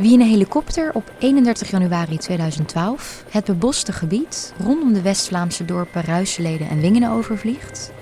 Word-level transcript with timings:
Wie 0.00 0.12
in 0.12 0.20
een 0.20 0.28
helikopter 0.28 0.94
op 0.94 1.12
31 1.18 1.70
januari 1.70 2.18
2012 2.18 3.24
het 3.30 3.44
beboste 3.44 3.92
gebied 3.92 4.54
rondom 4.58 4.92
de 4.92 5.02
West-Vlaamse 5.02 5.64
dorpen 5.64 6.02
Ruiseleden 6.02 6.68
en 6.68 6.80
Wingenen 6.80 7.10
overvliegt, 7.10 7.92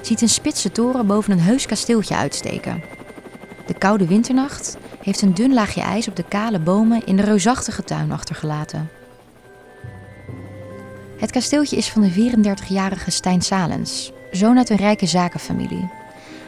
ziet 0.00 0.20
een 0.20 0.28
spitse 0.28 0.72
toren 0.72 1.06
boven 1.06 1.32
een 1.32 1.40
heus 1.40 1.66
kasteeltje 1.66 2.16
uitsteken. 2.16 2.82
De 3.66 3.74
koude 3.74 4.06
winternacht 4.06 4.76
heeft 5.02 5.22
een 5.22 5.34
dun 5.34 5.54
laagje 5.54 5.80
ijs 5.80 6.08
op 6.08 6.16
de 6.16 6.24
kale 6.28 6.58
bomen 6.58 7.06
in 7.06 7.16
de 7.16 7.22
reusachtige 7.22 7.84
tuin 7.84 8.12
achtergelaten. 8.12 8.90
Het 11.16 11.30
kasteeltje 11.30 11.76
is 11.76 11.88
van 11.88 12.02
de 12.02 12.32
34-jarige 12.32 13.10
Stijn 13.10 13.42
Salens, 13.42 14.12
zoon 14.30 14.56
uit 14.56 14.70
een 14.70 14.76
rijke 14.76 15.06
zakenfamilie. 15.06 15.90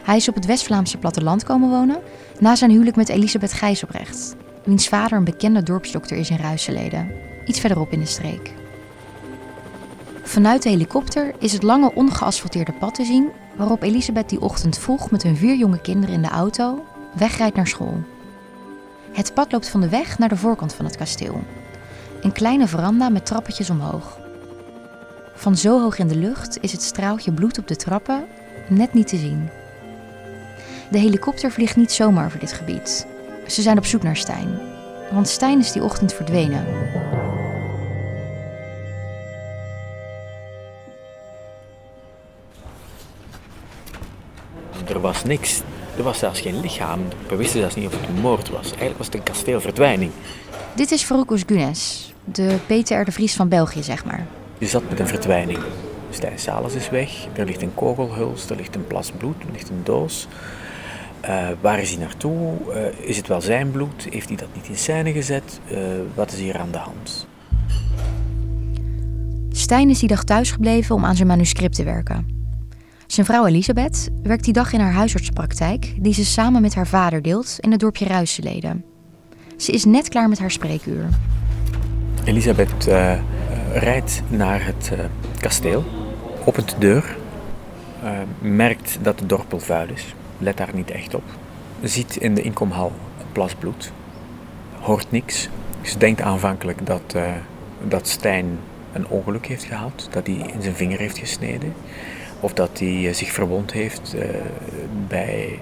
Hij 0.03 0.15
is 0.15 0.29
op 0.29 0.35
het 0.35 0.45
West-Vlaamse 0.45 0.97
platteland 0.97 1.43
komen 1.43 1.69
wonen 1.69 1.99
na 2.39 2.55
zijn 2.55 2.71
huwelijk 2.71 2.95
met 2.95 3.09
Elisabeth 3.09 3.53
Gijsopbrecht, 3.53 4.35
wiens 4.63 4.87
vader 4.87 5.17
een 5.17 5.23
bekende 5.23 5.63
dorpsdokter 5.63 6.17
is 6.17 6.29
in 6.29 6.37
Ruiseleden, 6.37 7.11
iets 7.45 7.59
verderop 7.59 7.91
in 7.91 7.99
de 7.99 8.05
streek. 8.05 8.53
Vanuit 10.23 10.63
de 10.63 10.69
helikopter 10.69 11.33
is 11.39 11.53
het 11.53 11.63
lange 11.63 11.93
ongeasfalteerde 11.93 12.73
pad 12.73 12.95
te 12.95 13.03
zien 13.03 13.29
waarop 13.55 13.81
Elisabeth 13.81 14.29
die 14.29 14.41
ochtend 14.41 14.77
vroeg 14.77 15.11
met 15.11 15.23
hun 15.23 15.37
vier 15.37 15.55
jonge 15.55 15.81
kinderen 15.81 16.15
in 16.15 16.21
de 16.21 16.27
auto 16.27 16.85
wegrijdt 17.13 17.55
naar 17.55 17.67
school. 17.67 18.03
Het 19.11 19.33
pad 19.33 19.51
loopt 19.51 19.69
van 19.69 19.81
de 19.81 19.89
weg 19.89 20.17
naar 20.17 20.29
de 20.29 20.37
voorkant 20.37 20.73
van 20.73 20.85
het 20.85 20.97
kasteel. 20.97 21.41
Een 22.21 22.31
kleine 22.31 22.67
veranda 22.67 23.09
met 23.09 23.25
trappetjes 23.25 23.69
omhoog. 23.69 24.19
Van 25.35 25.57
zo 25.57 25.81
hoog 25.81 25.97
in 25.97 26.07
de 26.07 26.15
lucht 26.15 26.57
is 26.61 26.71
het 26.71 26.81
straaltje 26.81 27.31
bloed 27.31 27.57
op 27.57 27.67
de 27.67 27.75
trappen 27.75 28.25
net 28.67 28.93
niet 28.93 29.07
te 29.07 29.17
zien. 29.17 29.49
De 30.91 30.97
helikopter 30.97 31.51
vliegt 31.51 31.75
niet 31.75 31.91
zomaar 31.91 32.25
over 32.25 32.39
dit 32.39 32.53
gebied. 32.53 33.07
Ze 33.47 33.61
zijn 33.61 33.77
op 33.77 33.85
zoek 33.85 34.03
naar 34.03 34.17
Stijn. 34.17 34.59
Want 35.11 35.27
Stijn 35.27 35.59
is 35.59 35.71
die 35.71 35.83
ochtend 35.83 36.13
verdwenen. 36.13 36.65
Er 44.87 44.99
was 44.99 45.23
niks. 45.23 45.61
Er 45.97 46.03
was 46.03 46.19
zelfs 46.19 46.39
geen 46.39 46.59
lichaam. 46.59 46.99
We 47.27 47.35
wisten 47.35 47.59
zelfs 47.59 47.75
niet 47.75 47.85
of 47.85 47.99
het 47.99 48.09
een 48.09 48.21
moord 48.21 48.49
was. 48.49 48.65
Eigenlijk 48.65 48.97
was 48.97 49.05
het 49.05 49.15
een 49.15 49.23
kasteelverdwijning. 49.23 50.11
Dit 50.75 50.91
is 50.91 51.03
Farouk 51.03 51.33
Gunes, 51.45 52.13
de 52.23 52.57
Peter 52.67 53.01
R. 53.01 53.05
de 53.05 53.11
Vries 53.11 53.35
van 53.35 53.47
België, 53.47 53.83
zeg 53.83 54.05
maar. 54.05 54.25
Je 54.57 54.67
zat 54.67 54.89
met 54.89 54.99
een 54.99 55.07
verdwijning. 55.07 55.59
Stijn 56.09 56.39
Salas 56.39 56.73
is 56.73 56.89
weg. 56.89 57.25
Er 57.33 57.45
ligt 57.45 57.61
een 57.61 57.73
kogelhuls, 57.73 58.49
er 58.49 58.55
ligt 58.55 58.75
een 58.75 58.87
plas 58.87 59.11
bloed, 59.11 59.35
er 59.39 59.51
ligt 59.51 59.69
een 59.69 59.81
doos. 59.83 60.27
Uh, 61.29 61.47
waar 61.61 61.79
is 61.79 61.89
hij 61.89 61.99
naartoe? 61.99 62.53
Uh, 62.69 63.07
is 63.07 63.17
het 63.17 63.27
wel 63.27 63.41
zijn 63.41 63.71
bloed? 63.71 64.07
Heeft 64.09 64.27
hij 64.27 64.37
dat 64.37 64.47
niet 64.55 64.67
in 64.67 64.77
scène 64.77 65.11
gezet? 65.11 65.59
Uh, 65.71 65.77
wat 66.15 66.31
is 66.31 66.39
hier 66.39 66.57
aan 66.57 66.71
de 66.71 66.77
hand? 66.77 67.27
Stijn 69.49 69.89
is 69.89 69.99
die 69.99 70.09
dag 70.09 70.23
thuisgebleven 70.23 70.95
om 70.95 71.05
aan 71.05 71.15
zijn 71.15 71.27
manuscript 71.27 71.75
te 71.75 71.83
werken. 71.83 72.27
Zijn 73.07 73.25
vrouw 73.25 73.45
Elisabeth 73.45 74.09
werkt 74.23 74.43
die 74.43 74.53
dag 74.53 74.73
in 74.73 74.79
haar 74.79 74.93
huisartsenpraktijk, 74.93 75.93
die 75.99 76.13
ze 76.13 76.25
samen 76.25 76.61
met 76.61 76.75
haar 76.75 76.87
vader 76.87 77.21
deelt 77.21 77.57
in 77.59 77.71
het 77.71 77.79
dorpje 77.79 78.05
Ruiseleden. 78.05 78.85
Ze 79.57 79.71
is 79.71 79.85
net 79.85 80.09
klaar 80.09 80.29
met 80.29 80.39
haar 80.39 80.51
spreekuur. 80.51 81.09
Elisabeth 82.23 82.87
rijdt 83.73 84.21
naar 84.27 84.65
het 84.65 84.91
kasteel, 85.39 85.83
opent 86.45 86.69
de 86.69 86.77
deur, 86.77 87.17
merkt 88.41 88.97
dat 89.01 89.19
de 89.19 89.25
dorpel 89.25 89.59
vuil 89.59 89.87
is 89.89 90.13
let 90.43 90.57
daar 90.57 90.69
niet 90.73 90.91
echt 90.91 91.15
op. 91.15 91.23
Ziet 91.81 92.15
in 92.15 92.35
de 92.35 92.41
inkomhal 92.41 92.91
een 93.19 93.31
plas 93.31 93.55
bloed. 93.55 93.91
Hoort 94.79 95.11
niks. 95.11 95.49
Ze 95.81 95.97
denkt 95.97 96.21
aanvankelijk 96.21 96.85
dat, 96.85 97.13
uh, 97.15 97.31
dat 97.87 98.07
Stijn 98.07 98.59
een 98.93 99.07
ongeluk 99.07 99.45
heeft 99.45 99.63
gehad. 99.63 100.07
Dat 100.11 100.27
hij 100.27 100.35
in 100.35 100.61
zijn 100.61 100.75
vinger 100.75 100.99
heeft 100.99 101.17
gesneden. 101.17 101.73
Of 102.39 102.53
dat 102.53 102.79
hij 102.79 103.07
eh, 103.07 103.13
zich 103.13 103.31
verwond 103.31 103.71
heeft 103.71 104.15
uh, 104.15 104.23
bij 105.07 105.59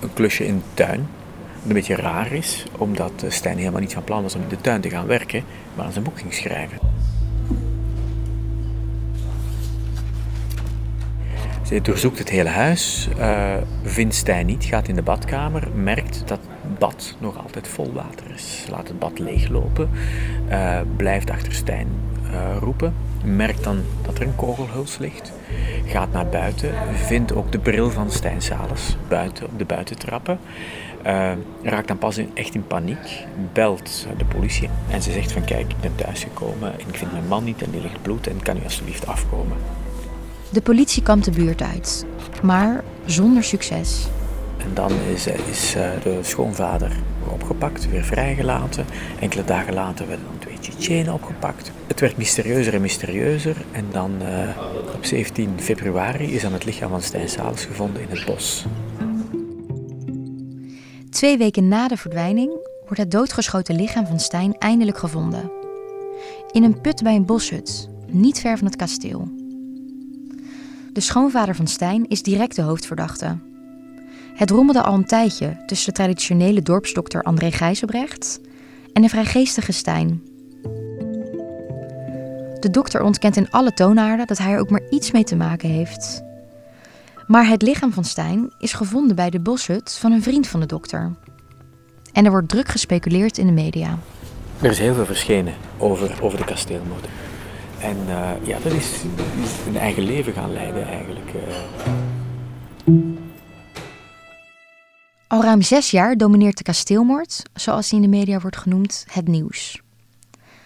een 0.00 0.12
klusje 0.12 0.46
in 0.46 0.56
de 0.56 0.74
tuin. 0.74 1.08
Wat 1.52 1.68
een 1.68 1.72
beetje 1.72 1.96
raar 1.96 2.32
is, 2.32 2.64
omdat 2.78 3.24
Stijn 3.28 3.58
helemaal 3.58 3.80
niet 3.80 3.92
van 3.92 4.04
plan 4.04 4.22
was 4.22 4.34
om 4.34 4.42
in 4.42 4.48
de 4.48 4.60
tuin 4.60 4.80
te 4.80 4.90
gaan 4.90 5.06
werken, 5.06 5.44
maar 5.74 5.84
aan 5.84 5.92
zijn 5.92 6.04
boek 6.04 6.18
ging 6.18 6.34
schrijven. 6.34 6.78
Ze 11.72 11.80
doorzoekt 11.80 12.18
het 12.18 12.28
hele 12.28 12.48
huis, 12.48 13.08
uh, 13.18 13.54
vindt 13.82 14.14
Stijn 14.14 14.46
niet, 14.46 14.64
gaat 14.64 14.88
in 14.88 14.94
de 14.94 15.02
badkamer, 15.02 15.68
merkt 15.74 16.22
dat 16.26 16.38
het 16.40 16.78
bad 16.78 17.16
nog 17.18 17.42
altijd 17.42 17.68
vol 17.68 17.92
water 17.92 18.30
is. 18.34 18.66
Laat 18.70 18.88
het 18.88 18.98
bad 18.98 19.18
leeglopen, 19.18 19.90
uh, 20.48 20.80
blijft 20.96 21.30
achter 21.30 21.52
Stijn 21.52 21.88
uh, 22.24 22.56
roepen, 22.60 22.94
merkt 23.24 23.64
dan 23.64 23.82
dat 24.02 24.18
er 24.18 24.22
een 24.22 24.36
kogelhuls 24.36 24.98
ligt, 24.98 25.32
gaat 25.86 26.12
naar 26.12 26.26
buiten, 26.26 26.74
vindt 26.94 27.34
ook 27.34 27.52
de 27.52 27.58
bril 27.58 27.90
van 27.90 28.10
Stijn 28.10 28.42
Sales 28.42 28.96
buiten 29.08 29.46
op 29.46 29.58
de 29.58 29.64
buitentrappen. 29.64 30.38
Raakt 31.62 31.88
dan 31.88 31.98
pas 31.98 32.18
in, 32.18 32.30
echt 32.34 32.54
in 32.54 32.66
paniek, 32.66 33.24
belt 33.52 34.06
de 34.16 34.24
politie 34.24 34.68
en 34.90 35.02
ze 35.02 35.12
zegt 35.12 35.32
van 35.32 35.44
kijk, 35.44 35.70
ik 35.70 35.80
ben 35.80 35.94
thuisgekomen 35.94 36.72
en 36.72 36.88
ik 36.88 36.96
vind 36.96 37.12
mijn 37.12 37.28
man 37.28 37.44
niet 37.44 37.62
en 37.62 37.70
die 37.70 37.80
ligt 37.80 38.02
bloed 38.02 38.26
en 38.26 38.42
kan 38.42 38.56
u 38.56 38.64
alsjeblieft 38.64 39.06
afkomen. 39.06 39.56
De 40.52 40.60
politie 40.62 41.02
kampt 41.02 41.24
de 41.24 41.30
buurt 41.30 41.62
uit, 41.62 42.06
maar 42.42 42.84
zonder 43.04 43.44
succes. 43.44 44.06
En 44.56 44.74
dan 44.74 44.92
is, 45.14 45.26
eh, 45.26 45.48
is 45.48 45.74
eh, 45.74 45.90
de 46.02 46.18
schoonvader 46.22 46.92
opgepakt, 47.32 47.90
weer 47.90 48.04
vrijgelaten. 48.04 48.86
Enkele 49.20 49.44
dagen 49.44 49.74
later 49.74 50.06
werden 50.06 50.26
dan 50.26 50.38
twee 50.38 50.58
Tsjetsjenen 50.58 51.12
opgepakt. 51.12 51.70
Het 51.86 52.00
werd 52.00 52.16
mysterieuzer 52.16 52.74
en 52.74 52.80
mysterieuzer. 52.80 53.56
En 53.70 53.84
dan 53.90 54.12
uh, 54.22 54.48
op 54.94 55.04
17 55.04 55.60
februari 55.60 56.34
is 56.34 56.42
dan 56.42 56.52
het 56.52 56.64
lichaam 56.64 56.90
van 56.90 57.02
Stijn 57.02 57.28
Sales 57.28 57.64
gevonden 57.64 58.02
in 58.02 58.08
het 58.10 58.24
bos. 58.24 58.64
Twee 61.10 61.38
weken 61.38 61.68
na 61.68 61.88
de 61.88 61.96
verdwijning 61.96 62.50
wordt 62.84 62.98
het 62.98 63.10
doodgeschoten 63.10 63.74
lichaam 63.74 64.06
van 64.06 64.20
Stijn 64.20 64.58
eindelijk 64.58 64.98
gevonden. 64.98 65.50
In 66.50 66.62
een 66.64 66.80
put 66.80 67.02
bij 67.02 67.14
een 67.14 67.26
boshut, 67.26 67.88
niet 68.06 68.40
ver 68.40 68.58
van 68.58 68.66
het 68.66 68.76
kasteel. 68.76 69.41
De 70.92 71.00
schoonvader 71.00 71.54
van 71.54 71.66
Stijn 71.66 72.08
is 72.08 72.22
direct 72.22 72.56
de 72.56 72.62
hoofdverdachte. 72.62 73.38
Het 74.34 74.50
rommelde 74.50 74.82
al 74.82 74.94
een 74.94 75.04
tijdje 75.04 75.62
tussen 75.66 75.92
de 75.92 75.98
traditionele 75.98 76.62
dorpsdokter 76.62 77.22
André 77.22 77.50
Gijsselbrecht 77.50 78.40
en 78.92 79.02
de 79.02 79.08
vrijgeestige 79.08 79.72
Stijn. 79.72 80.22
De 82.60 82.68
dokter 82.70 83.02
ontkent 83.02 83.36
in 83.36 83.50
alle 83.50 83.72
toonaarden 83.72 84.26
dat 84.26 84.38
hij 84.38 84.52
er 84.52 84.58
ook 84.58 84.70
maar 84.70 84.88
iets 84.90 85.10
mee 85.10 85.24
te 85.24 85.36
maken 85.36 85.68
heeft. 85.68 86.22
Maar 87.26 87.48
het 87.48 87.62
lichaam 87.62 87.92
van 87.92 88.04
Stijn 88.04 88.52
is 88.58 88.72
gevonden 88.72 89.16
bij 89.16 89.30
de 89.30 89.40
boshut 89.40 89.92
van 89.92 90.12
een 90.12 90.22
vriend 90.22 90.46
van 90.46 90.60
de 90.60 90.66
dokter. 90.66 91.12
En 92.12 92.24
er 92.24 92.30
wordt 92.30 92.48
druk 92.48 92.68
gespeculeerd 92.68 93.38
in 93.38 93.46
de 93.46 93.52
media. 93.52 93.98
Er 94.60 94.70
is 94.70 94.78
heel 94.78 94.94
veel 94.94 95.06
verschenen 95.06 95.54
over, 95.78 96.22
over 96.22 96.38
de 96.38 96.44
kasteelmoord. 96.44 97.06
En 97.82 97.96
uh, 98.08 98.46
ja, 98.46 98.58
dat 98.58 98.72
is, 98.72 99.02
is, 99.42 99.66
een 99.66 99.76
eigen 99.76 100.02
leven 100.02 100.32
gaan 100.32 100.52
leiden 100.52 100.86
eigenlijk. 100.86 101.32
Uh. 101.34 101.42
Al 105.26 105.42
ruim 105.42 105.62
zes 105.62 105.90
jaar 105.90 106.16
domineert 106.16 106.56
de 106.56 106.62
kasteelmoord, 106.62 107.42
zoals 107.54 107.88
die 107.88 108.02
in 108.02 108.10
de 108.10 108.16
media 108.16 108.40
wordt 108.40 108.56
genoemd, 108.56 109.04
het 109.10 109.28
nieuws. 109.28 109.80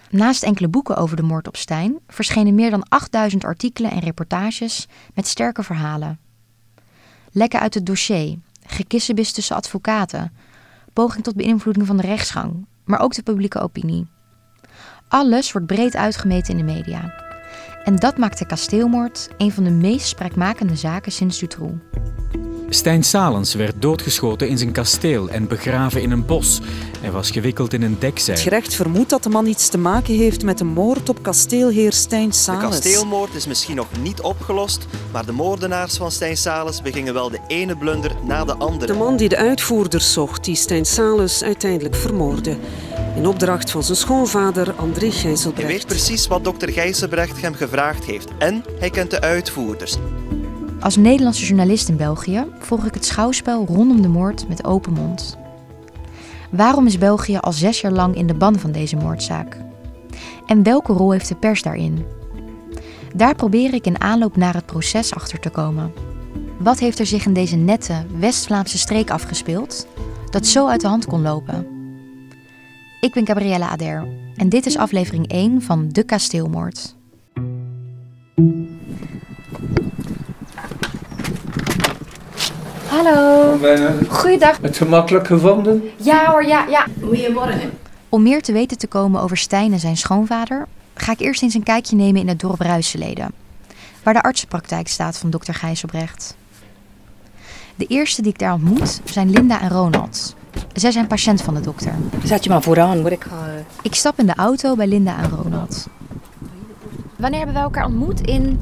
Naast 0.09 0.43
enkele 0.43 0.67
boeken 0.67 0.97
over 0.97 1.15
de 1.15 1.23
moord 1.23 1.47
op 1.47 1.55
Stijn 1.55 1.99
verschenen 2.07 2.55
meer 2.55 2.69
dan 2.69 2.89
8000 2.89 3.43
artikelen 3.43 3.91
en 3.91 3.99
reportages 3.99 4.87
met 5.13 5.27
sterke 5.27 5.63
verhalen. 5.63 6.19
Lekken 7.31 7.59
uit 7.59 7.73
het 7.73 7.85
dossier, 7.85 8.37
gekissenbis 8.65 9.31
tussen 9.31 9.55
advocaten, 9.55 10.33
poging 10.93 11.23
tot 11.23 11.35
beïnvloeding 11.35 11.87
van 11.87 11.97
de 11.97 12.03
rechtsgang, 12.03 12.65
maar 12.83 12.99
ook 12.99 13.13
de 13.13 13.23
publieke 13.23 13.59
opinie. 13.59 14.07
Alles 15.07 15.51
wordt 15.51 15.67
breed 15.67 15.95
uitgemeten 15.95 16.57
in 16.57 16.65
de 16.65 16.73
media. 16.73 17.13
En 17.83 17.95
dat 17.95 18.17
maakt 18.17 18.39
de 18.39 18.45
kasteelmoord 18.45 19.29
een 19.37 19.51
van 19.51 19.63
de 19.63 19.69
meest 19.69 20.07
spraakmakende 20.07 20.75
zaken 20.75 21.11
sinds 21.11 21.39
Dutroux. 21.39 21.73
Stijn 22.69 23.03
Salens 23.03 23.53
werd 23.53 23.81
doodgeschoten 23.81 24.49
in 24.49 24.57
zijn 24.57 24.71
kasteel 24.71 25.29
en 25.29 25.47
begraven 25.47 26.01
in 26.01 26.11
een 26.11 26.25
bos. 26.25 26.61
Hij 26.99 27.11
was 27.11 27.31
gewikkeld 27.31 27.73
in 27.73 27.81
een 27.81 27.95
dekzeil. 27.99 28.35
Het 28.37 28.47
gerecht 28.47 28.73
vermoedt 28.73 29.09
dat 29.09 29.23
de 29.23 29.29
man 29.29 29.45
iets 29.45 29.69
te 29.69 29.77
maken 29.77 30.13
heeft 30.13 30.43
met 30.43 30.57
de 30.57 30.63
moord 30.63 31.09
op 31.09 31.23
kasteelheer 31.23 31.93
Stijn 31.93 32.31
Salens. 32.33 32.75
De 32.75 32.81
kasteelmoord 32.81 33.33
is 33.33 33.47
misschien 33.47 33.75
nog 33.75 33.87
niet 34.01 34.21
opgelost, 34.21 34.85
maar 35.11 35.25
de 35.25 35.31
moordenaars 35.31 35.97
van 35.97 36.11
Stijn 36.11 36.37
Salens 36.37 36.81
begingen 36.81 37.13
wel 37.13 37.29
de 37.29 37.39
ene 37.47 37.77
blunder 37.77 38.11
na 38.23 38.45
de 38.45 38.55
andere. 38.55 38.93
De 38.93 38.99
man 38.99 39.17
die 39.17 39.29
de 39.29 39.37
uitvoerders 39.37 40.13
zocht, 40.13 40.43
die 40.43 40.55
Stijn 40.55 40.85
Salens 40.85 41.43
uiteindelijk 41.43 41.95
vermoordde. 41.95 42.57
In 43.17 43.27
opdracht 43.27 43.71
van 43.71 43.83
zijn 43.83 43.97
schoonvader 43.97 44.73
André 44.73 45.11
Gijzelbrecht. 45.11 45.67
Hij 45.67 45.77
weet 45.77 45.87
precies 45.87 46.27
wat 46.27 46.43
dokter 46.43 46.69
Gijzelbrecht 46.69 47.41
hem 47.41 47.53
gevraagd 47.53 48.05
heeft 48.05 48.29
en 48.37 48.63
hij 48.79 48.89
kent 48.89 49.11
de 49.11 49.21
uitvoerders. 49.21 49.95
Als 50.79 50.95
Nederlandse 50.95 51.45
journalist 51.45 51.89
in 51.89 51.97
België 51.97 52.45
volg 52.59 52.85
ik 52.85 52.93
het 52.93 53.05
schouwspel 53.05 53.65
rondom 53.65 54.01
de 54.01 54.07
moord 54.07 54.47
met 54.47 54.65
open 54.65 54.93
mond. 54.93 55.37
Waarom 56.49 56.85
is 56.85 56.97
België 56.97 57.37
al 57.37 57.51
zes 57.51 57.81
jaar 57.81 57.91
lang 57.91 58.15
in 58.15 58.27
de 58.27 58.33
ban 58.33 58.59
van 58.59 58.71
deze 58.71 58.95
moordzaak? 58.95 59.57
En 60.45 60.63
welke 60.63 60.93
rol 60.93 61.11
heeft 61.11 61.27
de 61.27 61.35
pers 61.35 61.61
daarin? 61.61 62.05
Daar 63.15 63.35
probeer 63.35 63.73
ik 63.73 63.85
in 63.85 64.01
aanloop 64.01 64.35
naar 64.35 64.53
het 64.53 64.65
proces 64.65 65.13
achter 65.13 65.39
te 65.39 65.49
komen. 65.49 65.93
Wat 66.59 66.79
heeft 66.79 66.99
er 66.99 67.05
zich 67.05 67.25
in 67.25 67.33
deze 67.33 67.55
nette 67.55 68.05
West-Vlaamse 68.19 68.77
streek 68.77 69.09
afgespeeld 69.09 69.87
dat 70.29 70.45
zo 70.45 70.67
uit 70.67 70.81
de 70.81 70.87
hand 70.87 71.05
kon 71.05 71.21
lopen? 71.21 71.76
Ik 72.99 73.13
ben 73.13 73.25
Gabriella 73.25 73.69
Ader 73.69 74.07
en 74.35 74.49
dit 74.49 74.65
is 74.65 74.77
aflevering 74.77 75.27
1 75.27 75.61
van 75.61 75.89
De 75.89 76.03
Kasteelmoord. 76.03 76.95
Hallo. 82.87 83.57
Goeiedag. 84.07 84.57
Het 84.61 84.77
gemakkelijk 84.77 85.27
gevonden? 85.27 85.83
Ja 85.97 86.31
hoor, 86.31 86.45
ja, 86.45 86.65
ja. 86.67 86.85
Goedemorgen. 87.03 87.71
Om 88.09 88.23
meer 88.23 88.41
te 88.41 88.51
weten 88.51 88.77
te 88.77 88.87
komen 88.87 89.21
over 89.21 89.37
Stijn 89.37 89.73
en 89.73 89.79
zijn 89.79 89.97
schoonvader, 89.97 90.67
ga 90.93 91.11
ik 91.11 91.19
eerst 91.19 91.41
eens 91.41 91.53
een 91.53 91.63
kijkje 91.63 91.95
nemen 91.95 92.21
in 92.21 92.27
het 92.27 92.39
dorp 92.39 92.59
Ruiseleden, 92.59 93.31
waar 94.03 94.13
de 94.13 94.21
artsenpraktijk 94.21 94.87
staat 94.87 95.17
van 95.17 95.29
dokter 95.29 95.53
Gijsselbrecht. 95.53 96.35
De 97.75 97.85
eerste 97.85 98.21
die 98.21 98.31
ik 98.31 98.39
daar 98.39 98.53
ontmoet 98.53 99.01
zijn 99.03 99.29
Linda 99.29 99.61
en 99.61 99.69
Ronald. 99.69 100.35
Zij 100.73 100.91
zijn 100.91 101.07
patiënt 101.07 101.41
van 101.41 101.53
de 101.53 101.59
dokter. 101.61 101.91
Zet 102.23 102.43
je 102.43 102.49
maar 102.49 102.61
vooraan, 102.61 102.97
hoor. 102.99 103.11
Ik 103.11 103.23
ga... 103.23 103.47
eh, 103.47 103.53
Ik 103.81 103.95
stap 103.95 104.19
in 104.19 104.25
de 104.25 104.35
auto 104.35 104.75
bij 104.75 104.87
Linda 104.87 105.17
en 105.23 105.29
Ronald. 105.29 105.87
Wanneer 107.15 107.37
hebben 107.37 107.55
wij 107.55 107.63
elkaar 107.63 107.85
ontmoet? 107.85 108.21
In... 108.21 108.61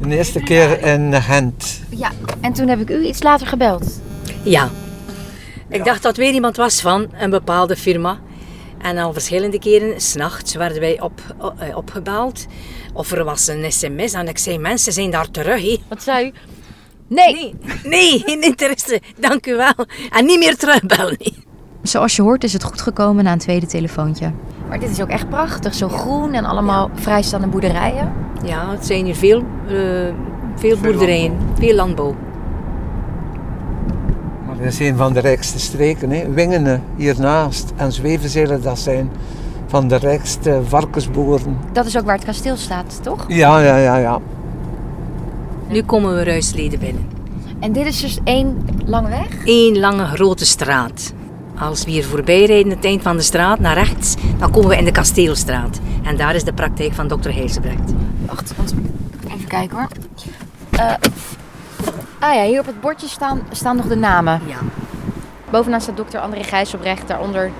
De 0.00 0.16
eerste 0.16 0.40
keer 0.40 0.82
in 0.82 1.22
Gent. 1.22 1.80
Ja, 1.90 2.10
en 2.40 2.52
toen 2.52 2.68
heb 2.68 2.80
ik 2.80 2.90
u 2.90 3.04
iets 3.04 3.22
later 3.22 3.46
gebeld. 3.46 4.00
Ja. 4.42 4.68
Ik 5.68 5.84
dacht 5.84 6.02
dat 6.02 6.16
weer 6.16 6.32
iemand 6.32 6.56
was 6.56 6.80
van 6.80 7.06
een 7.18 7.30
bepaalde 7.30 7.76
firma. 7.76 8.18
En 8.78 8.98
al 8.98 9.12
verschillende 9.12 9.58
keren, 9.58 10.00
s'nachts, 10.00 10.54
werden 10.54 10.80
wij 10.80 11.00
op, 11.00 11.20
eh, 11.58 11.76
opgebeld. 11.76 12.46
Of 12.92 13.12
er 13.12 13.24
was 13.24 13.46
een 13.48 13.72
sms 13.72 14.12
en 14.12 14.28
ik 14.28 14.38
zei, 14.38 14.58
mensen 14.58 14.92
zijn 14.92 15.10
daar 15.10 15.30
terug. 15.30 15.78
Wat 15.88 16.02
zei 16.02 16.26
u? 16.26 16.32
Nee. 17.10 17.34
Nee, 17.34 17.54
nee, 17.84 18.22
geen 18.26 18.42
interesse. 18.42 19.00
Dank 19.18 19.46
u 19.46 19.56
wel. 19.56 19.86
En 20.10 20.24
niet 20.24 20.38
meer 20.38 20.56
terugbellen. 20.56 21.16
nee. 21.18 21.44
Zoals 21.82 22.16
je 22.16 22.22
hoort 22.22 22.44
is 22.44 22.52
het 22.52 22.62
goed 22.64 22.80
gekomen 22.80 23.24
na 23.24 23.32
een 23.32 23.38
tweede 23.38 23.66
telefoontje. 23.66 24.32
Maar 24.68 24.78
dit 24.80 24.90
is 24.90 25.00
ook 25.00 25.08
echt 25.08 25.28
prachtig, 25.28 25.74
zo 25.74 25.88
groen 25.88 26.32
en 26.32 26.44
allemaal 26.44 26.90
vrijstaande 26.94 27.46
boerderijen. 27.46 28.12
Ja, 28.44 28.70
het 28.70 28.86
zijn 28.86 29.04
hier 29.04 29.14
veel, 29.14 29.42
eh, 29.68 29.76
veel 30.56 30.76
boerderijen, 30.82 31.36
veel 31.58 31.74
landbouw. 31.74 32.14
Maar 34.46 34.56
dat 34.56 34.66
is 34.66 34.78
een 34.78 34.96
van 34.96 35.12
de 35.12 35.20
rijkste 35.20 35.58
streken. 35.58 36.10
Hè. 36.10 36.30
Wingenen 36.32 36.82
hiernaast 36.96 37.72
en 37.76 37.92
Zwevenzelen, 37.92 38.62
dat 38.62 38.78
zijn 38.78 39.10
van 39.66 39.88
de 39.88 39.96
rijkste 39.96 40.60
varkensboeren. 40.64 41.58
Dat 41.72 41.86
is 41.86 41.98
ook 41.98 42.04
waar 42.04 42.14
het 42.16 42.24
kasteel 42.24 42.56
staat, 42.56 42.98
toch? 43.02 43.24
Ja, 43.28 43.60
ja, 43.60 43.76
ja, 43.76 43.96
ja. 43.96 44.18
Nu 45.70 45.82
komen 45.82 46.14
we 46.16 46.24
Ruisleden 46.24 46.78
binnen. 46.78 47.08
En 47.60 47.72
dit 47.72 47.86
is 47.86 48.00
dus 48.00 48.18
één 48.24 48.66
lange 48.86 49.08
weg? 49.08 49.26
Eén 49.44 49.78
lange 49.78 50.04
grote 50.04 50.46
straat. 50.46 51.12
Als 51.58 51.84
we 51.84 51.90
hier 51.90 52.04
voorbij 52.04 52.44
rijden, 52.44 52.72
het 52.72 52.84
eind 52.84 53.02
van 53.02 53.16
de 53.16 53.22
straat, 53.22 53.58
naar 53.58 53.74
rechts, 53.74 54.14
dan 54.38 54.50
komen 54.50 54.68
we 54.68 54.76
in 54.76 54.84
de 54.84 54.90
Kasteelstraat. 54.92 55.80
En 56.02 56.16
daar 56.16 56.34
is 56.34 56.44
de 56.44 56.52
praktijk 56.52 56.92
van 56.92 57.08
dokter 57.08 57.32
Gijsebrecht. 57.32 57.92
Wacht, 58.26 58.56
want 58.56 58.74
even 59.26 59.46
kijken 59.48 59.76
hoor. 59.76 59.88
Eh, 60.70 60.92
ah 62.18 62.34
ja, 62.34 62.42
hier 62.44 62.60
op 62.60 62.66
het 62.66 62.80
bordje 62.80 63.08
staan, 63.08 63.40
staan 63.50 63.76
nog 63.76 63.86
de 63.86 63.96
namen. 63.96 64.40
Ja. 64.46 64.56
Bovenaan 65.50 65.80
staat 65.80 65.96
dokter 65.96 66.20
André 66.20 66.42
Gijsselbrecht, 66.42 67.08
daaronder 67.08 67.50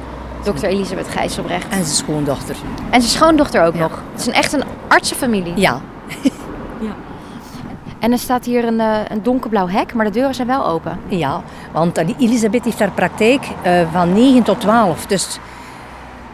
dokter 0.45 0.69
Elisabeth 0.69 1.09
Gijsselbrecht. 1.09 1.65
En 1.69 1.85
zijn 1.85 1.87
schoondochter. 1.87 2.57
En 2.91 3.01
zijn 3.03 3.13
schoondochter 3.17 3.65
ook 3.65 3.75
Ja. 3.75 3.81
nog. 3.81 4.03
Het 4.13 4.21
is 4.21 4.27
een, 4.27 4.33
echt 4.33 4.53
een 4.53 4.65
artsenfamilie. 4.89 5.53
Ja. 5.57 5.81
En 8.01 8.13
er 8.13 8.19
staat 8.19 8.45
hier 8.45 8.65
een, 8.65 8.81
eh, 8.81 8.99
een 9.09 9.23
donkerblauw 9.23 9.69
hek, 9.69 9.95
maar 9.95 10.05
de 10.05 10.11
deuren 10.11 10.35
zijn 10.35 10.47
wel 10.47 10.67
open. 10.67 10.99
Ja, 11.09 11.43
want 11.73 11.97
Elisabeth 12.19 12.65
heeft 12.65 12.79
haar 12.79 12.91
praktijk 12.91 13.49
eh, 13.63 13.93
van 13.93 14.13
9 14.13 14.43
tot 14.43 14.61
12. 14.61 15.07
Dus 15.07 15.39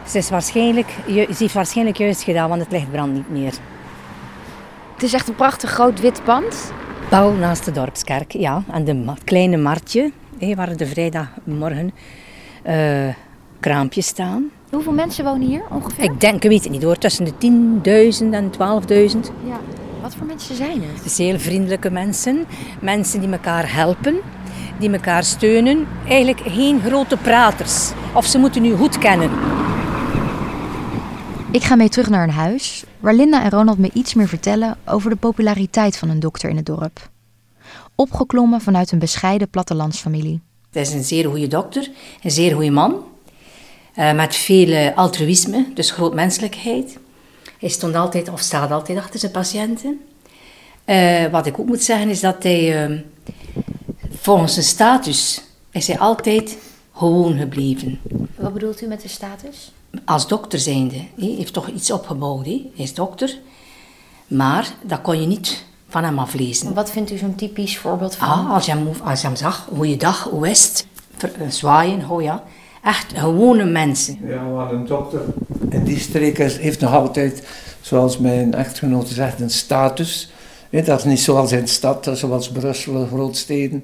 ze, 0.05 0.17
is 0.17 0.29
waarschijnlijk, 0.29 0.89
ze 1.07 1.35
heeft 1.37 1.53
waarschijnlijk 1.53 1.97
juist 1.97 2.23
gedaan, 2.23 2.49
want 2.49 2.61
het 2.61 2.71
licht 2.71 2.91
brandt 2.91 3.15
niet 3.15 3.29
meer. 3.29 3.53
Het 4.93 5.03
is 5.03 5.13
echt 5.13 5.27
een 5.27 5.35
prachtig 5.35 5.69
groot 5.69 5.99
wit 5.99 6.23
pand. 6.23 6.71
Bouw 7.09 7.33
naast 7.33 7.65
de 7.65 7.71
dorpskerk, 7.71 8.31
ja. 8.31 8.63
En 8.71 8.85
de 8.85 9.13
kleine 9.23 9.57
marktje, 9.57 10.11
hé, 10.39 10.55
waar 10.55 10.77
de 10.77 10.85
vrijdagmorgen 10.85 11.91
eh, 12.63 13.07
kraampjes 13.59 14.07
staan. 14.07 14.49
Hoeveel 14.71 14.93
mensen 14.93 15.23
wonen 15.23 15.47
hier 15.47 15.61
ongeveer? 15.69 16.03
Ik 16.03 16.19
denk, 16.19 16.43
ik 16.43 16.49
weet 16.49 16.63
het 16.63 16.71
niet 16.71 16.83
hoor, 16.83 16.97
tussen 16.97 17.25
de 17.25 17.31
10.000 18.21 18.29
en 18.31 18.51
12.000. 18.51 19.31
Ja. 19.45 19.59
Wat 20.07 20.15
voor 20.15 20.25
mensen 20.27 20.55
zijn 20.55 20.81
het? 20.83 21.17
Heel 21.17 21.39
vriendelijke 21.39 21.89
mensen, 21.89 22.45
mensen 22.81 23.19
die 23.19 23.29
elkaar 23.29 23.73
helpen, 23.73 24.15
die 24.79 24.91
elkaar 24.91 25.23
steunen. 25.23 25.87
Eigenlijk 26.07 26.39
geen 26.45 26.81
grote 26.81 27.17
praters. 27.17 27.91
Of 28.13 28.25
ze 28.25 28.37
moeten 28.37 28.65
u 28.65 28.75
goed 28.75 28.97
kennen. 28.97 29.29
Ik 31.51 31.63
ga 31.63 31.75
mee 31.75 31.89
terug 31.89 32.09
naar 32.09 32.23
een 32.23 32.33
huis 32.33 32.83
waar 32.99 33.13
Linda 33.13 33.43
en 33.43 33.49
Ronald 33.49 33.77
me 33.77 33.89
iets 33.93 34.13
meer 34.13 34.27
vertellen 34.27 34.77
over 34.85 35.09
de 35.09 35.15
populariteit 35.15 35.97
van 35.97 36.09
een 36.09 36.19
dokter 36.19 36.49
in 36.49 36.55
het 36.55 36.65
dorp. 36.65 37.09
Opgeklommen 37.95 38.61
vanuit 38.61 38.91
een 38.91 38.99
bescheiden 38.99 39.49
plattelandsfamilie. 39.49 40.41
Het 40.71 40.87
is 40.87 40.93
een 40.93 41.03
zeer 41.03 41.29
goede 41.29 41.47
dokter, 41.47 41.89
een 42.23 42.31
zeer 42.31 42.53
goede 42.53 42.71
man. 42.71 43.03
eh, 43.93 44.13
met 44.13 44.35
veel 44.35 44.91
altruïsme, 44.91 45.65
dus 45.73 45.91
groot 45.91 46.13
menselijkheid. 46.13 46.97
Hij 47.59 47.69
stond 47.69 47.95
altijd, 47.95 48.29
of 48.29 48.39
staat 48.39 48.71
altijd 48.71 48.97
achter 48.97 49.19
zijn 49.19 49.31
patiënten. 49.31 49.99
Eh, 50.85 51.25
wat 51.25 51.45
ik 51.45 51.59
ook 51.59 51.67
moet 51.67 51.83
zeggen 51.83 52.09
is 52.09 52.19
dat 52.19 52.43
hij, 52.43 52.85
eh, 52.85 52.99
volgens 54.09 54.53
zijn 54.53 54.65
status, 54.65 55.41
is 55.71 55.87
hij 55.87 55.99
altijd 55.99 56.57
gewoon 56.93 57.37
gebleven. 57.37 57.99
Wat 58.35 58.53
bedoelt 58.53 58.81
u 58.81 58.87
met 58.87 59.01
de 59.01 59.07
status? 59.07 59.71
als 60.05 60.27
dokter 60.27 60.59
zijnde, 60.59 60.95
hij 60.95 61.27
heeft 61.37 61.53
toch 61.53 61.67
iets 61.67 61.91
opgebouwd. 61.91 62.45
Hij 62.45 62.69
is 62.75 62.93
dokter, 62.93 63.37
maar 64.27 64.67
dat 64.81 65.01
kon 65.01 65.21
je 65.21 65.27
niet 65.27 65.65
van 65.89 66.03
hem 66.03 66.19
aflezen. 66.19 66.73
Wat 66.73 66.91
vindt 66.91 67.11
u 67.11 67.17
zo'n 67.17 67.35
typisch 67.35 67.77
voorbeeld 67.77 68.15
van? 68.15 68.27
Ah, 68.27 68.51
als, 68.51 68.65
je 68.65 68.71
hem, 68.71 68.89
als 69.03 69.21
je 69.21 69.27
hem 69.27 69.35
zag, 69.35 69.67
goeiedag, 69.75 70.23
hoe 70.23 70.49
is 70.49 70.67
het? 70.67 70.87
Ver- 71.17 71.41
eh, 71.41 71.49
zwaaien, 71.49 72.09
oh 72.09 72.21
ja. 72.21 72.43
Echt 72.83 73.13
gewone 73.17 73.65
mensen. 73.65 74.19
Ja, 74.27 74.41
maar 74.41 74.71
een 74.71 74.85
dokter 74.85 75.21
die 75.87 75.99
streek 75.99 76.37
is, 76.37 76.57
heeft 76.57 76.79
nog 76.79 76.93
altijd, 76.93 77.43
zoals 77.81 78.17
mijn 78.17 78.53
echtgenote 78.53 79.13
zegt, 79.13 79.39
een 79.39 79.49
status. 79.49 80.31
Hè, 80.69 80.81
dat 80.81 80.99
is 80.99 81.05
niet 81.05 81.19
zoals 81.19 81.51
in 81.51 81.61
de 81.61 81.67
stad, 81.67 82.09
zoals 82.13 82.49
Brussel, 82.49 83.05
grootsteden. 83.05 83.83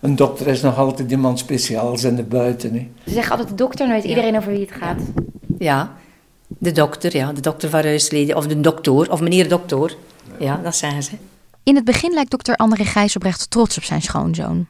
Een 0.00 0.16
dokter 0.16 0.46
is 0.46 0.60
nog 0.60 0.78
altijd 0.78 1.10
iemand 1.10 1.38
speciaals 1.38 2.04
in 2.04 2.16
de 2.16 2.22
buiten. 2.22 2.72
Hè. 2.72 2.88
Ze 3.04 3.10
zeggen 3.12 3.30
altijd 3.30 3.48
de 3.48 3.54
dokter 3.54 3.86
en 3.86 3.92
weet 3.92 4.04
iedereen 4.04 4.36
over 4.36 4.50
wie 4.50 4.60
het 4.60 4.72
gaat. 4.72 5.00
Ja, 5.58 5.92
de 6.48 6.72
dokter, 6.72 7.16
ja, 7.16 7.32
de 7.32 7.40
dokter 7.40 7.70
van 7.70 7.80
Ruisleden, 7.80 8.36
of 8.36 8.46
de 8.46 8.60
dokter, 8.60 9.10
of 9.10 9.20
meneer 9.20 9.48
dokter. 9.48 9.96
Ja, 10.38 10.60
dat 10.62 10.76
zeggen 10.76 11.02
ze. 11.02 11.12
In 11.62 11.74
het 11.74 11.84
begin 11.84 12.12
lijkt 12.12 12.30
dokter 12.30 12.56
André 12.56 12.84
Gijsselbrecht 12.84 13.50
trots 13.50 13.76
op 13.76 13.84
zijn 13.84 14.02
schoonzoon. 14.02 14.66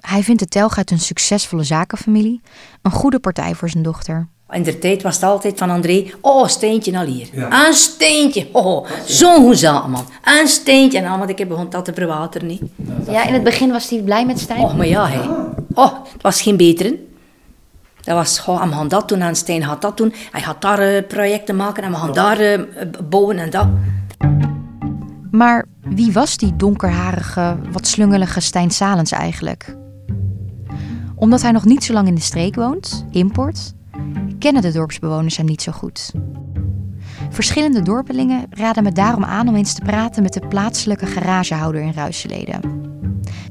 Hij 0.00 0.22
vindt 0.22 0.40
de 0.40 0.48
telg 0.48 0.76
uit 0.76 0.90
een 0.90 1.00
succesvolle 1.00 1.64
zakenfamilie 1.64 2.40
een 2.82 2.90
goede 2.90 3.18
partij 3.18 3.54
voor 3.54 3.68
zijn 3.68 3.82
dochter. 3.82 4.28
In 4.54 4.62
de 4.62 4.78
tijd 4.78 5.02
was 5.02 5.14
het 5.14 5.24
altijd 5.24 5.58
van 5.58 5.70
André, 5.70 6.04
oh, 6.20 6.46
steentje 6.46 6.98
al 6.98 7.04
hier. 7.04 7.28
Een 7.34 7.72
steentje, 7.72 8.48
oh, 8.52 8.86
zo'n 9.06 9.36
goede 9.36 9.56
zaak, 9.56 9.86
man. 9.86 10.04
Een 10.24 10.48
steentje. 10.48 10.98
En 10.98 11.04
dan, 11.04 11.18
want 11.18 11.30
ik 11.30 11.38
heb 11.38 11.48
begon 11.48 11.70
dat 11.70 11.84
te 11.84 11.92
verwateren, 11.94 12.48
niet. 12.48 12.62
Ja, 13.10 13.26
in 13.26 13.32
het 13.32 13.44
begin 13.44 13.70
was 13.70 13.90
hij 13.90 14.00
blij 14.00 14.26
met 14.26 14.40
Stijn. 14.40 14.60
Oh, 14.60 14.74
maar 14.74 14.86
ja, 14.86 15.08
hij. 15.08 15.28
Oh, 15.74 15.92
het 16.12 16.22
was 16.22 16.42
geen 16.42 16.56
betere. 16.56 16.98
Dat 18.00 18.14
was, 18.14 18.38
goh, 18.38 18.62
en 18.62 18.68
we 18.68 18.74
gaan 18.74 18.88
dat 18.88 19.08
doen 19.08 19.20
en 19.20 19.36
Stijn 19.36 19.64
gaat 19.64 19.82
dat 19.82 19.96
doen. 19.96 20.14
Hij 20.30 20.40
gaat 20.40 20.62
daar 20.62 20.78
eh, 20.78 21.06
projecten 21.06 21.56
maken 21.56 21.82
en 21.82 21.90
we 21.90 21.96
gaan 21.96 22.12
daar 22.12 22.38
eh, 22.38 22.60
bouwen 23.08 23.38
en 23.38 23.50
dat. 23.50 23.66
Maar 25.30 25.64
wie 25.80 26.12
was 26.12 26.36
die 26.36 26.56
donkerharige, 26.56 27.56
wat 27.72 27.86
slungelige 27.86 28.40
Stijn 28.40 28.70
Salens 28.70 29.10
eigenlijk? 29.10 29.76
Omdat 31.14 31.42
hij 31.42 31.50
nog 31.50 31.64
niet 31.64 31.84
zo 31.84 31.92
lang 31.92 32.08
in 32.08 32.14
de 32.14 32.20
streek 32.20 32.54
woont, 32.54 33.06
import, 33.10 33.74
kennen 34.38 34.62
de 34.62 34.72
dorpsbewoners 34.72 35.36
hem 35.36 35.46
niet 35.46 35.62
zo 35.62 35.72
goed. 35.72 36.12
Verschillende 37.30 37.82
dorpelingen 37.82 38.46
raden 38.50 38.82
me 38.82 38.92
daarom 38.92 39.24
aan 39.24 39.48
om 39.48 39.54
eens 39.54 39.74
te 39.74 39.82
praten 39.82 40.22
met 40.22 40.32
de 40.32 40.46
plaatselijke 40.48 41.06
garagehouder 41.06 41.82
in 41.82 41.92
Ruiseleden. 41.92 42.60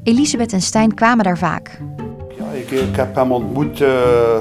Elisabeth 0.02 0.52
en 0.52 0.62
Stijn 0.62 0.94
kwamen 0.94 1.24
daar 1.24 1.38
vaak. 1.38 1.80
Ja, 2.38 2.50
ik, 2.50 2.70
ik 2.70 2.96
heb 2.96 3.14
hem 3.14 3.32
ontmoet, 3.32 3.80
eh, 3.80 4.36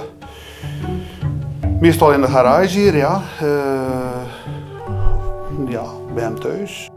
meestal 1.80 2.14
in 2.14 2.22
de 2.22 2.28
garage 2.28 2.80
hier, 2.80 2.96
ja. 2.96 3.22
Eh, 3.40 3.48
ja, 5.70 5.84
bij 6.14 6.24
hem 6.24 6.40
thuis. 6.40 6.90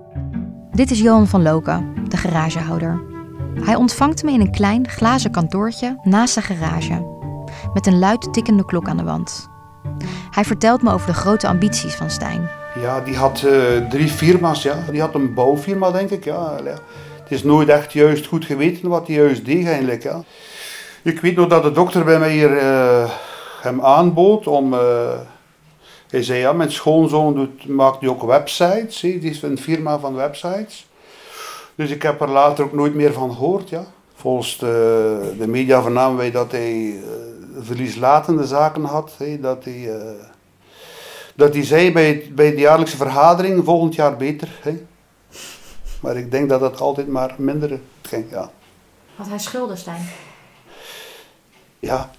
Dit 0.73 0.91
is 0.91 1.01
Johan 1.01 1.27
van 1.27 1.43
Loken, 1.43 1.95
de 2.09 2.17
garagehouder. 2.17 3.01
Hij 3.61 3.75
ontvangt 3.75 4.23
me 4.23 4.33
in 4.33 4.41
een 4.41 4.51
klein 4.51 4.89
glazen 4.89 5.31
kantoortje 5.31 5.99
naast 6.03 6.35
de 6.35 6.43
garage. 6.43 7.15
Met 7.76 7.87
een 7.87 7.99
luid 7.99 8.33
tikkende 8.33 8.64
klok 8.64 8.88
aan 8.88 8.97
de 8.97 9.02
wand. 9.04 9.49
Hij 10.30 10.45
vertelt 10.45 10.83
me 10.83 10.92
over 10.92 11.06
de 11.06 11.14
grote 11.14 11.47
ambities 11.47 11.95
van 11.95 12.11
Stijn. 12.11 12.49
Ja, 12.80 13.00
die 13.00 13.16
had 13.16 13.42
eh, 13.42 13.88
drie 13.88 14.09
firma's. 14.09 14.62
Ja. 14.62 14.85
Die 14.90 15.00
had 15.00 15.14
een 15.14 15.35
bouwfirma, 15.35 15.90
denk 15.90 16.11
ik. 16.11 16.25
Ja. 16.25 16.56
Het 17.23 17.30
is 17.30 17.42
nooit 17.42 17.68
echt 17.68 17.92
juist 17.92 18.26
goed 18.26 18.45
geweten 18.45 18.88
wat 18.88 19.06
hij 19.06 19.16
juist 19.16 19.45
deed 19.45 19.66
eigenlijk. 19.66 20.02
Ja. 20.02 20.23
Ik 21.02 21.21
weet 21.21 21.37
nog 21.37 21.49
dat 21.49 21.62
de 21.62 21.73
dokter 21.73 22.04
bij 22.04 22.18
mij 22.18 22.33
hier 22.33 22.59
eh, 22.59 23.11
hem 23.61 23.80
aanbood 23.80 24.47
om... 24.47 24.73
eh, 24.75 24.80
hij 26.11 26.23
zei, 26.23 26.38
ja, 26.38 26.52
mijn 26.52 26.73
schoonzoon 26.73 27.35
doet, 27.35 27.68
maakt 27.68 28.00
nu 28.00 28.09
ook 28.09 28.23
websites. 28.23 29.00
Hè. 29.00 29.18
Die 29.18 29.30
is 29.30 29.42
een 29.42 29.59
firma 29.59 29.99
van 29.99 30.14
websites. 30.14 30.87
Dus 31.75 31.90
ik 31.90 32.02
heb 32.02 32.21
er 32.21 32.30
later 32.30 32.64
ook 32.64 32.73
nooit 32.73 32.95
meer 32.95 33.12
van 33.12 33.33
gehoord, 33.33 33.68
ja. 33.68 33.85
Volgens 34.14 34.59
de, 34.59 35.35
de 35.38 35.49
media 35.49 35.83
vernamen 35.83 36.16
wij 36.16 36.30
dat 36.30 36.52
hij 36.52 37.00
verlieslatende 37.59 38.47
zaken 38.47 38.85
had. 38.85 39.13
Dat 39.41 39.65
hij... 39.65 39.99
eh, 39.99 40.25
dat 41.35 41.55
hij 41.55 41.65
zei 41.65 41.93
bij, 41.93 42.31
bij 42.35 42.51
de 42.51 42.61
jaarlijkse 42.61 42.97
vergadering 42.97 43.65
volgend 43.65 43.95
jaar 43.95 44.17
beter. 44.17 44.49
Maar 46.01 46.17
ik 46.17 46.31
denk 46.31 46.49
dat 46.49 46.61
het 46.61 46.81
altijd 46.81 47.09
maar 47.09 47.35
minder 47.39 47.81
ging. 48.03 48.31
Ja. 48.31 48.51
Had 49.17 49.29
hij 49.29 49.39
schulden, 49.39 49.79
Stijn? 49.79 50.09
Ja, 51.79 52.11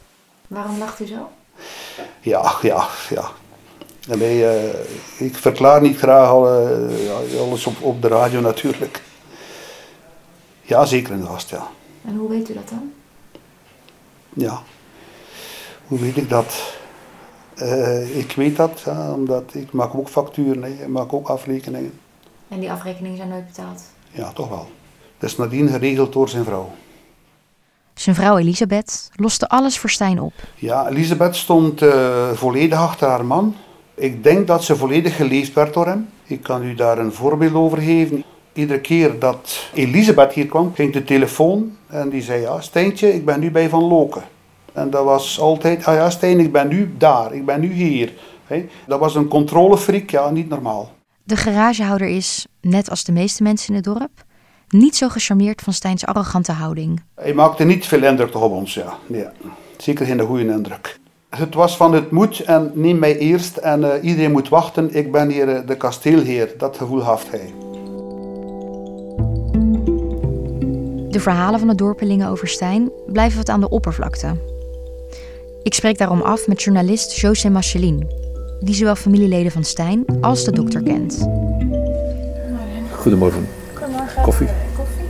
Waarom 0.48 0.77
lacht 0.77 1.00
u 1.00 1.06
zo? 1.06 1.29
ja, 2.20 2.53
ja, 2.62 2.88
ja. 3.10 3.29
En 4.10 4.20
wij, 4.20 4.58
eh, 4.58 4.79
ik 5.17 5.36
verklaar 5.36 5.82
niet 5.82 5.98
graag 5.98 6.29
alle, 6.29 6.88
ja, 7.03 7.39
alles 7.39 7.65
op, 7.65 7.82
op 7.82 8.01
de 8.01 8.08
radio 8.08 8.39
natuurlijk. 8.41 9.01
Ja, 10.62 10.86
zeker 10.86 11.13
en 11.13 11.25
vast, 11.25 11.50
ja. 11.50 11.67
En 12.06 12.15
hoe 12.15 12.29
weet 12.29 12.50
u 12.50 12.53
dat 12.53 12.70
dan? 12.70 12.94
ja. 14.34 14.62
Hoe 15.88 16.00
weet 16.00 16.17
ik 16.17 16.29
dat? 16.29 16.77
Eh, 17.56 18.17
ik 18.17 18.32
weet 18.32 18.56
dat, 18.56 18.82
ja, 18.86 19.12
omdat 19.13 19.53
ik 19.53 19.72
maak 19.72 19.96
ook 19.96 20.10
facturen, 20.10 20.63
hè. 20.63 20.70
ik 20.70 20.88
maak 20.88 21.13
ook 21.13 21.27
afrekeningen. 21.27 22.00
En 22.48 22.60
die 22.60 22.72
afrekeningen 22.72 23.17
zijn 23.17 23.29
nooit 23.29 23.46
betaald? 23.46 23.82
Ja, 24.12 24.32
toch 24.32 24.50
wel. 24.50 24.67
Dat 25.17 25.29
is 25.29 25.38
nadien 25.38 25.70
geregeld 25.70 26.13
door 26.13 26.29
zijn 26.29 26.44
vrouw. 26.44 26.72
Zijn 27.94 28.15
vrouw 28.15 28.38
Elisabeth 28.38 29.10
loste 29.15 29.50
alles 29.50 29.77
voor 29.79 29.89
Stijn 29.89 30.22
op. 30.22 30.34
Ja, 30.56 30.89
Elisabeth 30.89 31.36
stond 31.36 31.82
eh, 31.82 32.32
volledig 32.34 32.79
achter 32.79 33.08
haar 33.08 33.25
man. 33.25 33.56
Ik 33.96 34.24
denk 34.24 34.48
dat 34.48 34.63
ze 34.63 34.75
volledig 34.75 35.15
geleefd 35.15 35.53
werd 35.53 35.74
door 35.74 35.86
hem. 35.86 36.10
Ik 36.24 36.44
kan 36.44 36.63
u 36.63 36.75
daar 36.75 36.98
een 36.98 37.13
voorbeeld 37.13 37.53
over 37.53 37.77
geven. 37.77 38.24
Iedere 38.53 38.82
keer 38.82 39.20
dat 39.20 39.70
Elisabeth 39.74 40.34
hier 40.34 40.48
kwam, 40.48 40.74
ging 40.74 40.94
de 40.94 41.03
telefoon 41.03 41.77
en 41.88 42.10
die 42.10 42.22
zei: 42.22 42.41
Ja, 42.41 42.62
Stijntje, 42.62 43.13
ik 43.13 43.25
ben 43.25 43.39
nu 43.39 43.51
bij 43.51 43.70
Van 43.70 43.84
Loken. 43.84 44.24
En 44.77 44.89
dat 44.89 45.03
was 45.03 45.39
altijd: 45.39 45.86
Ah 45.86 45.96
ja, 45.96 46.10
Stijn, 46.10 46.39
ik 46.39 46.51
ben 46.51 46.67
nu 46.67 46.96
daar, 46.98 47.34
ik 47.34 47.46
ben 47.46 47.60
nu 47.60 47.72
hier. 47.72 48.13
Hè. 48.46 48.65
Dat 48.88 49.00
was 49.00 49.15
een 49.15 49.27
controlefreak, 49.27 50.10
ja, 50.10 50.29
niet 50.29 50.50
normaal. 50.50 50.91
De 51.24 51.36
garagehouder 51.36 52.07
is, 52.07 52.48
net 52.62 52.89
als 52.89 53.03
de 53.03 53.12
meeste 53.12 53.43
mensen 53.43 53.69
in 53.69 53.75
het 53.75 53.84
dorp, 53.84 54.24
niet 54.69 54.96
zo 54.96 55.10
gecharmeerd 55.10 55.62
van 55.62 55.74
Stijns 55.74 56.05
arrogante 56.05 56.51
houding. 56.51 57.03
Hij 57.15 57.34
maakte 57.34 57.63
niet 57.63 57.86
veel 57.86 58.03
indruk 58.03 58.36
op 58.36 58.51
ons, 58.51 58.74
ja. 58.74 58.98
Nee, 59.07 59.25
zeker 59.77 60.05
geen 60.05 60.19
goede 60.19 60.46
indruk. 60.46 61.00
Het 61.29 61.53
was 61.53 61.77
van 61.77 61.93
het 61.93 62.12
moet 62.12 62.39
en 62.39 62.72
neem 62.74 63.00
mij 63.00 63.17
eerst 63.17 63.57
en 63.57 63.91
eh, 63.91 64.03
iedereen 64.03 64.31
moet 64.31 64.50
wachten. 64.50 64.96
Ik 64.96 65.12
ben 65.12 65.29
hier 65.29 65.50
eh, 65.50 65.67
de 65.67 65.77
kasteelheer. 65.77 66.53
Dat 66.57 66.77
gevoel 66.77 67.10
heeft 67.10 67.31
hij. 67.31 67.53
De 71.10 71.19
verhalen 71.19 71.60
van 71.60 71.67
de 71.67 71.75
dorpelingen 71.75 72.29
over 72.29 72.48
Stijn 72.48 72.91
blijven 73.07 73.38
wat 73.38 73.50
aan 73.50 73.60
de 73.60 73.69
oppervlakte. 73.69 74.55
Ik 75.67 75.74
spreek 75.74 75.97
daarom 75.97 76.21
af 76.21 76.47
met 76.47 76.62
journalist 76.62 77.19
José 77.19 77.50
Machelin, 77.50 78.07
die 78.59 78.75
zowel 78.75 78.95
familieleden 78.95 79.51
van 79.51 79.63
Stijn 79.63 80.05
als 80.21 80.43
de 80.43 80.51
dokter 80.51 80.83
kent. 80.83 81.27
Goedemorgen. 82.91 83.47
Goedemorgen. 83.74 84.24
Koffie? 84.24 84.47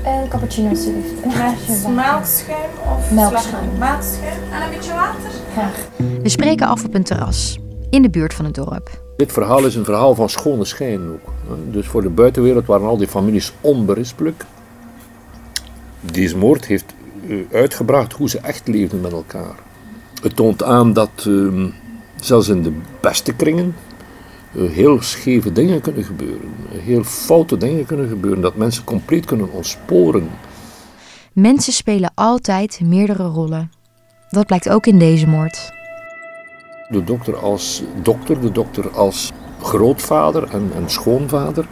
En 0.04 0.30
cappuccino 0.30 0.70
alsjeblieft. 0.70 1.24
Een 1.24 1.30
water. 1.30 1.92
Melkschuim 1.94 2.70
of 2.98 3.12
Melkschuim. 3.12 3.44
slagroom? 3.44 3.78
Melkschuim 3.78 4.52
en 4.52 4.62
een 4.62 4.70
beetje 4.70 4.94
water. 4.94 5.30
Graag. 5.52 5.88
We 6.22 6.30
spreken 6.30 6.68
af 6.68 6.86
op 6.86 6.94
een 6.94 7.04
terras, 7.04 7.60
in 7.90 8.02
de 8.02 8.10
buurt 8.10 8.34
van 8.34 8.46
het 8.46 8.56
dorp. 8.56 9.02
Dit 9.18 9.32
verhaal 9.32 9.66
is 9.66 9.76
een 9.76 9.86
verhaal 9.86 10.16
van 10.16 10.30
schone 10.30 10.66
schijn 10.66 11.02
ook. 11.10 11.34
Dus 11.72 11.88
voor 11.88 12.02
de 12.02 12.10
buitenwereld 12.10 12.66
waren 12.66 12.88
al 12.88 12.98
die 12.98 13.08
families 13.08 13.54
onberispelijk. 13.62 14.44
Deze 16.02 16.38
moord 16.38 16.66
heeft 16.66 16.94
eh, 17.28 17.38
uitgebracht 17.52 18.14
hoe 18.14 18.30
ze 18.30 18.40
echt 18.40 18.68
leefden 18.68 19.02
met 19.02 19.12
elkaar. 19.12 19.66
Het 20.22 20.36
toont 20.36 20.64
aan 20.64 20.94
dat 20.94 21.10
eh, 21.28 21.66
zelfs 22.20 22.48
in 22.48 22.64
de 22.64 22.74
beste 23.02 23.34
kringen 23.34 23.76
eh, 24.56 24.70
heel 24.70 25.02
scheve 25.02 25.52
dingen 25.52 25.82
kunnen 25.82 26.04
gebeuren. 26.04 26.54
Heel 26.70 27.04
foute 27.04 27.58
dingen 27.58 27.86
kunnen 27.86 28.10
gebeuren. 28.10 28.42
Dat 28.42 28.56
mensen 28.56 28.84
compleet 28.84 29.26
kunnen 29.26 29.52
ontsporen. 29.52 30.30
Mensen 31.34 31.74
spelen 31.74 32.12
altijd 32.16 32.80
meerdere 32.84 33.24
rollen. 33.24 33.72
Dat 34.30 34.46
blijkt 34.46 34.70
ook 34.70 34.86
in 34.86 35.00
deze 35.00 35.28
moord. 35.28 35.72
De 36.90 37.04
dokter 37.04 37.38
als 37.38 37.84
dokter, 38.02 38.42
de 38.42 38.52
dokter 38.52 38.90
als 38.90 39.32
grootvader 39.62 40.44
en, 40.44 40.72
en 40.76 40.90
schoonvader. 40.90 41.68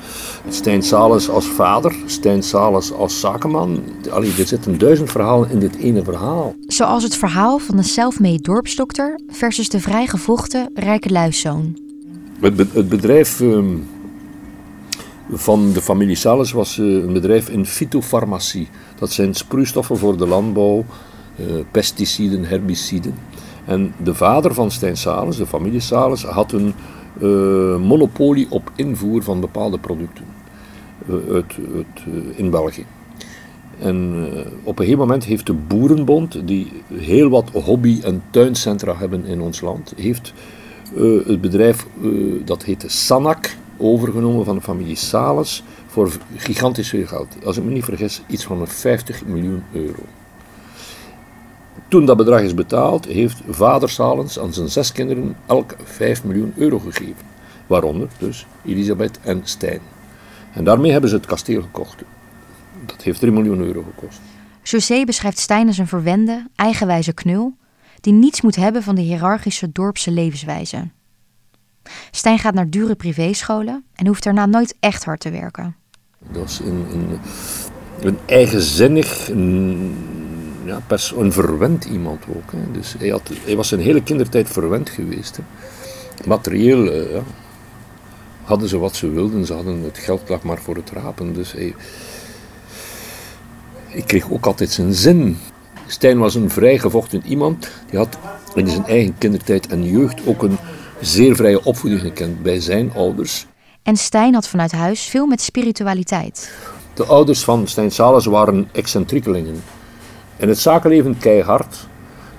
Stijn 0.49 0.83
Salens 0.83 1.29
als 1.29 1.45
vader, 1.45 1.95
Stijn 2.05 2.43
Salens 2.43 2.93
als 2.93 3.19
zakenman. 3.19 3.83
Allee, 4.11 4.33
er 4.37 4.47
zitten 4.47 4.77
duizend 4.77 5.11
verhalen 5.11 5.49
in 5.49 5.59
dit 5.59 5.75
ene 5.75 6.03
verhaal. 6.03 6.55
Zoals 6.59 7.03
het 7.03 7.15
verhaal 7.15 7.57
van 7.57 7.75
de 7.75 7.83
self-made 7.83 8.41
dorpsdokter 8.41 9.19
versus 9.27 9.69
de 9.69 9.79
vrijgevochten 9.79 10.69
rijke 10.73 11.09
luiszoon. 11.09 11.77
Het, 12.39 12.55
be- 12.55 12.67
het 12.73 12.89
bedrijf 12.89 13.41
ehm, 13.41 13.77
van 15.31 15.71
de 15.73 15.81
familie 15.81 16.15
Salens 16.15 16.51
was 16.51 16.77
eh, 16.79 16.85
een 16.85 17.13
bedrijf 17.13 17.49
in 17.49 17.65
fytofarmacie. 17.65 18.67
Dat 18.99 19.11
zijn 19.11 19.33
sproeistoffen 19.33 19.97
voor 19.97 20.17
de 20.17 20.27
landbouw, 20.27 20.85
eh, 21.35 21.45
pesticiden, 21.71 22.45
herbiciden. 22.45 23.15
En 23.65 23.93
de 24.03 24.13
vader 24.13 24.53
van 24.53 24.71
Stijn 24.71 24.97
Salens, 24.97 25.37
de 25.37 25.45
familie 25.45 25.79
Salens, 25.79 26.23
had 26.23 26.51
een 26.51 26.73
eh, 27.21 27.77
monopolie 27.77 28.47
op 28.49 28.71
invoer 28.75 29.23
van 29.23 29.39
bepaalde 29.39 29.79
producten 29.79 30.25
eh, 31.07 31.15
uit, 31.33 31.53
eh, 31.57 32.39
in 32.39 32.49
België. 32.49 32.85
En 33.79 34.27
op 34.63 34.79
een 34.79 34.83
gegeven 34.83 35.07
moment 35.07 35.23
heeft 35.23 35.45
de 35.45 35.53
Boerenbond, 35.53 36.47
die 36.47 36.71
heel 36.93 37.29
wat 37.29 37.49
hobby- 37.49 37.99
en 38.03 38.23
tuincentra 38.29 38.95
hebben 38.97 39.25
in 39.25 39.41
ons 39.41 39.61
land, 39.61 39.93
heeft 39.95 40.33
het 41.25 41.41
bedrijf, 41.41 41.87
dat 42.45 42.63
heette 42.63 42.89
Sanak, 42.89 43.55
overgenomen 43.77 44.45
van 44.45 44.55
de 44.55 44.61
familie 44.61 44.95
Salens 44.95 45.63
voor 45.87 46.11
gigantisch 46.35 46.89
veel 46.89 47.05
geld. 47.05 47.35
Als 47.45 47.57
ik 47.57 47.63
me 47.63 47.71
niet 47.71 47.83
vergis, 47.83 48.21
iets 48.27 48.43
van 48.43 48.61
een 48.61 48.67
50 48.67 49.25
miljoen 49.25 49.63
euro. 49.71 50.03
Toen 51.87 52.05
dat 52.05 52.17
bedrag 52.17 52.41
is 52.41 52.53
betaald, 52.53 53.05
heeft 53.05 53.41
vader 53.49 53.89
Salens 53.89 54.39
aan 54.39 54.53
zijn 54.53 54.69
zes 54.69 54.91
kinderen 54.91 55.35
elk 55.45 55.75
5 55.83 56.23
miljoen 56.23 56.53
euro 56.55 56.79
gegeven. 56.79 57.25
Waaronder 57.67 58.07
dus 58.17 58.45
Elisabeth 58.65 59.19
en 59.21 59.41
Stijn. 59.43 59.79
En 60.53 60.63
daarmee 60.63 60.91
hebben 60.91 61.09
ze 61.09 61.15
het 61.15 61.25
kasteel 61.25 61.61
gekocht. 61.61 62.03
Dat 62.85 63.01
heeft 63.01 63.19
3 63.19 63.31
miljoen 63.31 63.59
euro 63.59 63.83
gekost. 63.83 64.19
José 64.63 65.03
beschrijft 65.05 65.39
Stijn 65.39 65.67
als 65.67 65.77
een 65.77 65.87
verwende, 65.87 66.47
eigenwijze 66.55 67.13
knul 67.13 67.53
die 68.01 68.13
niets 68.13 68.41
moet 68.41 68.55
hebben 68.55 68.83
van 68.83 68.95
de 68.95 69.01
hiërarchische 69.01 69.71
dorpse 69.71 70.11
levenswijze. 70.11 70.89
Stijn 72.11 72.39
gaat 72.39 72.53
naar 72.53 72.69
dure 72.69 72.95
privéscholen 72.95 73.85
en 73.95 74.07
hoeft 74.07 74.23
daarna 74.23 74.45
nooit 74.45 74.75
echt 74.79 75.05
hard 75.05 75.19
te 75.19 75.31
werken. 75.31 75.75
Dat 76.19 76.41
was 76.41 76.59
een, 76.59 76.85
een, 76.91 77.19
een 78.01 78.17
eigenzinnig, 78.25 79.29
een, 79.29 79.95
ja, 80.65 80.81
pers, 80.87 81.11
een 81.11 81.31
verwend 81.31 81.85
iemand 81.85 82.23
ook. 82.29 82.51
Hè. 82.51 82.71
Dus 82.71 82.95
hij, 82.97 83.09
had, 83.09 83.31
hij 83.45 83.55
was 83.55 83.67
zijn 83.67 83.81
hele 83.81 84.03
kindertijd 84.03 84.49
verwend 84.49 84.89
geweest. 84.89 85.37
Hè. 85.37 85.43
Materieel 86.27 86.91
eh, 86.91 87.11
ja, 87.11 87.21
hadden 88.43 88.69
ze 88.69 88.77
wat 88.77 88.95
ze 88.95 89.09
wilden, 89.09 89.45
ze 89.45 89.53
hadden 89.53 89.83
het 89.83 89.97
geld 89.97 90.29
lag 90.29 90.43
maar 90.43 90.61
voor 90.61 90.75
het 90.75 90.89
rapen. 90.89 91.33
Dus 91.33 91.51
hij, 91.51 91.75
ik 93.87 94.07
kreeg 94.07 94.31
ook 94.31 94.45
altijd 94.45 94.71
zijn 94.71 94.93
zin. 94.93 95.37
Stijn 95.87 96.19
was 96.19 96.35
een 96.35 96.49
vrijgevochten 96.49 97.23
iemand. 97.25 97.69
Die 97.89 97.99
had 97.99 98.17
in 98.53 98.67
zijn 98.67 98.85
eigen 98.85 99.17
kindertijd 99.17 99.67
en 99.67 99.83
jeugd 99.83 100.27
ook 100.27 100.43
een 100.43 100.57
zeer 101.01 101.35
vrije 101.35 101.63
opvoeding 101.63 102.01
gekend 102.01 102.43
bij 102.43 102.59
zijn 102.59 102.93
ouders. 102.93 103.45
En 103.83 103.97
Stijn 103.97 104.33
had 104.33 104.47
vanuit 104.47 104.71
huis 104.71 105.01
veel 105.01 105.25
met 105.25 105.41
spiritualiteit. 105.41 106.53
De 106.93 107.05
ouders 107.05 107.43
van 107.43 107.67
Stijn 107.67 107.91
Salens 107.91 108.25
waren 108.25 108.69
excentriekelingen. 108.71 109.63
In 110.37 110.47
het 110.47 110.59
zakenleven 110.59 111.17
keihard, 111.17 111.87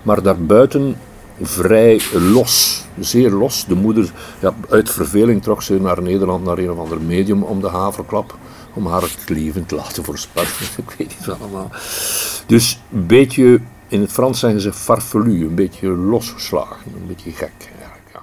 maar 0.03 0.23
daarbuiten 0.23 0.97
vrij 1.41 2.00
los. 2.12 2.85
Zeer 2.99 3.31
los. 3.31 3.65
De 3.67 3.75
moeder, 3.75 4.12
ja, 4.41 4.55
uit 4.69 4.91
verveling 4.91 5.43
trok 5.43 5.62
ze 5.62 5.81
naar 5.81 6.03
Nederland, 6.03 6.45
naar 6.45 6.59
een 6.59 6.71
of 6.71 6.79
ander 6.79 7.00
medium 7.00 7.43
om 7.43 7.61
de 7.61 7.69
haverklap. 7.69 8.38
Om 8.75 8.87
haar 8.87 9.03
het 9.03 9.29
leven 9.29 9.67
te 9.67 9.75
laten 9.75 10.05
voorspellen. 10.05 10.49
Ik 10.76 10.95
weet 10.99 11.09
niet 11.19 11.37
allemaal. 11.41 11.71
Dus 12.47 12.81
een 12.93 13.07
beetje 13.07 13.61
In 13.88 14.00
het 14.00 14.12
Frans 14.12 14.38
zeggen 14.38 14.61
ze 14.61 14.73
farfelu, 14.73 15.47
een 15.47 15.55
beetje 15.55 15.88
losgeslagen, 15.88 16.93
een 17.00 17.07
beetje 17.07 17.31
gek. 17.31 17.73
Ja. 17.81 18.23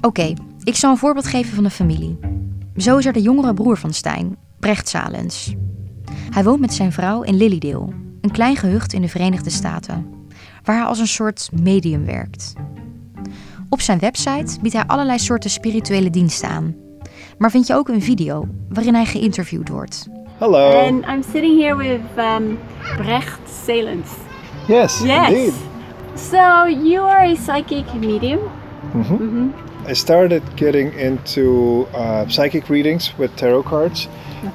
Oké, 0.00 0.34
ik 0.64 0.76
zal 0.76 0.90
een 0.90 0.96
voorbeeld 0.96 1.26
geven 1.26 1.54
van 1.54 1.64
de 1.64 1.70
familie. 1.70 2.18
Zo 2.76 2.96
is 2.96 3.06
er 3.06 3.12
de 3.12 3.22
jongere 3.22 3.54
broer 3.54 3.76
van 3.76 3.92
Stijn, 3.92 4.36
Brecht 4.60 4.88
Salens. 4.88 5.54
Hij 6.30 6.44
woont 6.44 6.60
met 6.60 6.74
zijn 6.74 6.92
vrouw 6.92 7.22
in 7.22 7.36
Lilydale, 7.36 7.88
een 8.20 8.30
klein 8.30 8.56
gehucht 8.56 8.92
in 8.92 9.02
de 9.02 9.08
Verenigde 9.08 9.50
Staten, 9.50 10.06
waar 10.64 10.76
hij 10.76 10.84
als 10.84 10.98
een 10.98 11.06
soort 11.06 11.50
medium 11.62 12.04
werkt. 12.04 12.52
Op 13.68 13.80
zijn 13.80 13.98
website 13.98 14.60
biedt 14.60 14.74
hij 14.74 14.84
allerlei 14.86 15.18
soorten 15.18 15.50
spirituele 15.50 16.10
diensten 16.10 16.48
aan. 16.48 16.74
Maar 17.38 17.50
vind 17.50 17.66
je 17.66 17.74
ook 17.74 17.88
een 17.88 18.02
video 18.02 18.48
waarin 18.68 18.94
hij 18.94 19.04
geïnterviewd 19.04 19.68
wordt. 19.68 20.08
Hello. 20.38 20.80
And 20.80 21.04
I'm 21.06 21.22
sitting 21.22 21.60
here 21.60 21.76
with 21.76 22.00
um, 22.16 22.58
Brecht 22.96 23.40
Salens. 23.64 24.08
Yes, 24.66 25.00
yes. 25.02 25.28
indeed. 25.28 25.52
So 26.14 26.66
you 26.66 27.08
are 27.08 27.26
a 27.26 27.34
psychic 27.34 27.94
medium. 27.94 28.38
Mm-hmm. 28.94 29.24
Mm-hmm. 29.24 29.52
I 29.88 29.94
started 29.94 30.42
getting 30.54 30.94
into 30.94 31.86
uh, 31.94 32.22
psychic 32.26 32.68
readings 32.68 33.14
with 33.16 33.36
tarot 33.36 33.64
cards 33.64 34.08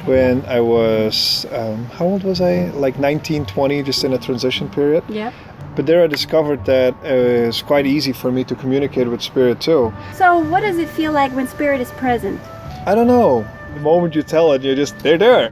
when 0.06 0.44
I 0.46 0.60
was, 0.62 1.46
um, 1.52 1.86
how 1.86 2.06
old 2.06 2.24
was 2.24 2.42
I? 2.42 2.72
Like 2.74 3.00
19, 3.00 3.46
20, 3.46 3.84
just 3.84 4.04
in 4.04 4.14
a 4.14 4.18
transition 4.18 4.70
period. 4.70 5.04
Yeah. 5.10 5.32
But 5.76 5.86
there 5.86 6.04
I 6.04 6.08
discovered 6.08 6.66
that 6.66 6.94
it 7.04 7.48
was 7.48 7.62
quite 7.62 7.86
easy 7.86 8.14
for 8.14 8.32
me 8.32 8.44
to 8.46 8.56
communicate 8.56 9.08
with 9.10 9.22
spirit 9.22 9.60
too. 9.60 9.92
So 10.18 10.40
what 10.50 10.62
does 10.62 10.78
it 10.78 10.90
feel 10.90 11.12
like 11.12 11.36
when 11.36 11.48
spirit 11.48 11.82
is 11.82 11.92
present? 11.92 12.40
I 12.86 12.96
don't 12.96 13.08
know. 13.08 13.46
The 13.74 13.82
moment 13.82 14.16
you 14.16 14.24
tell 14.24 14.54
it, 14.54 14.64
you're 14.64 14.76
just, 14.76 14.98
they're 15.00 15.18
there. 15.18 15.52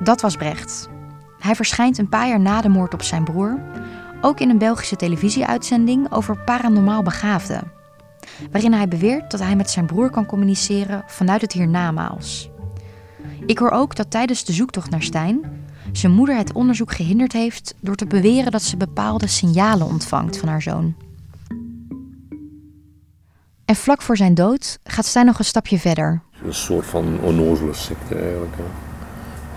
Dat 0.00 0.20
was 0.20 0.36
Brecht. 0.36 0.88
Hij 1.38 1.54
verschijnt 1.54 1.98
een 1.98 2.08
paar 2.08 2.28
jaar 2.28 2.40
na 2.40 2.60
de 2.60 2.68
moord 2.68 2.94
op 2.94 3.02
zijn 3.02 3.24
broer, 3.24 3.60
ook 4.20 4.40
in 4.40 4.50
een 4.50 4.58
Belgische 4.58 4.96
televisieuitzending 4.96 6.12
over 6.12 6.36
paranormaal 6.44 7.02
begaafden, 7.02 7.72
waarin 8.50 8.72
hij 8.72 8.88
beweert 8.88 9.30
dat 9.30 9.40
hij 9.40 9.56
met 9.56 9.70
zijn 9.70 9.86
broer 9.86 10.10
kan 10.10 10.26
communiceren 10.26 11.02
vanuit 11.06 11.40
het 11.40 11.52
hiernamaals. 11.52 12.50
Ik 13.46 13.58
hoor 13.58 13.70
ook 13.70 13.96
dat 13.96 14.10
tijdens 14.10 14.44
de 14.44 14.52
zoektocht 14.52 14.90
naar 14.90 15.02
Stijn 15.02 15.40
zijn 15.92 16.12
moeder 16.12 16.36
het 16.36 16.52
onderzoek 16.52 16.92
gehinderd 16.92 17.32
heeft 17.32 17.74
door 17.80 17.94
te 17.94 18.06
beweren 18.06 18.52
dat 18.52 18.62
ze 18.62 18.76
bepaalde 18.76 19.26
signalen 19.26 19.86
ontvangt 19.86 20.36
van 20.36 20.48
haar 20.48 20.62
zoon. 20.62 20.94
En 23.64 23.76
vlak 23.76 24.02
voor 24.02 24.16
zijn 24.16 24.34
dood 24.34 24.78
gaat 24.84 25.06
Stijn 25.06 25.26
nog 25.26 25.38
een 25.38 25.44
stapje 25.44 25.78
verder. 25.78 26.22
Een 26.44 26.54
soort 26.54 26.86
van 26.86 27.18
onnozele 27.20 27.74
secte 27.74 28.14
eigenlijk. 28.14 28.54
Hè. 28.56 28.62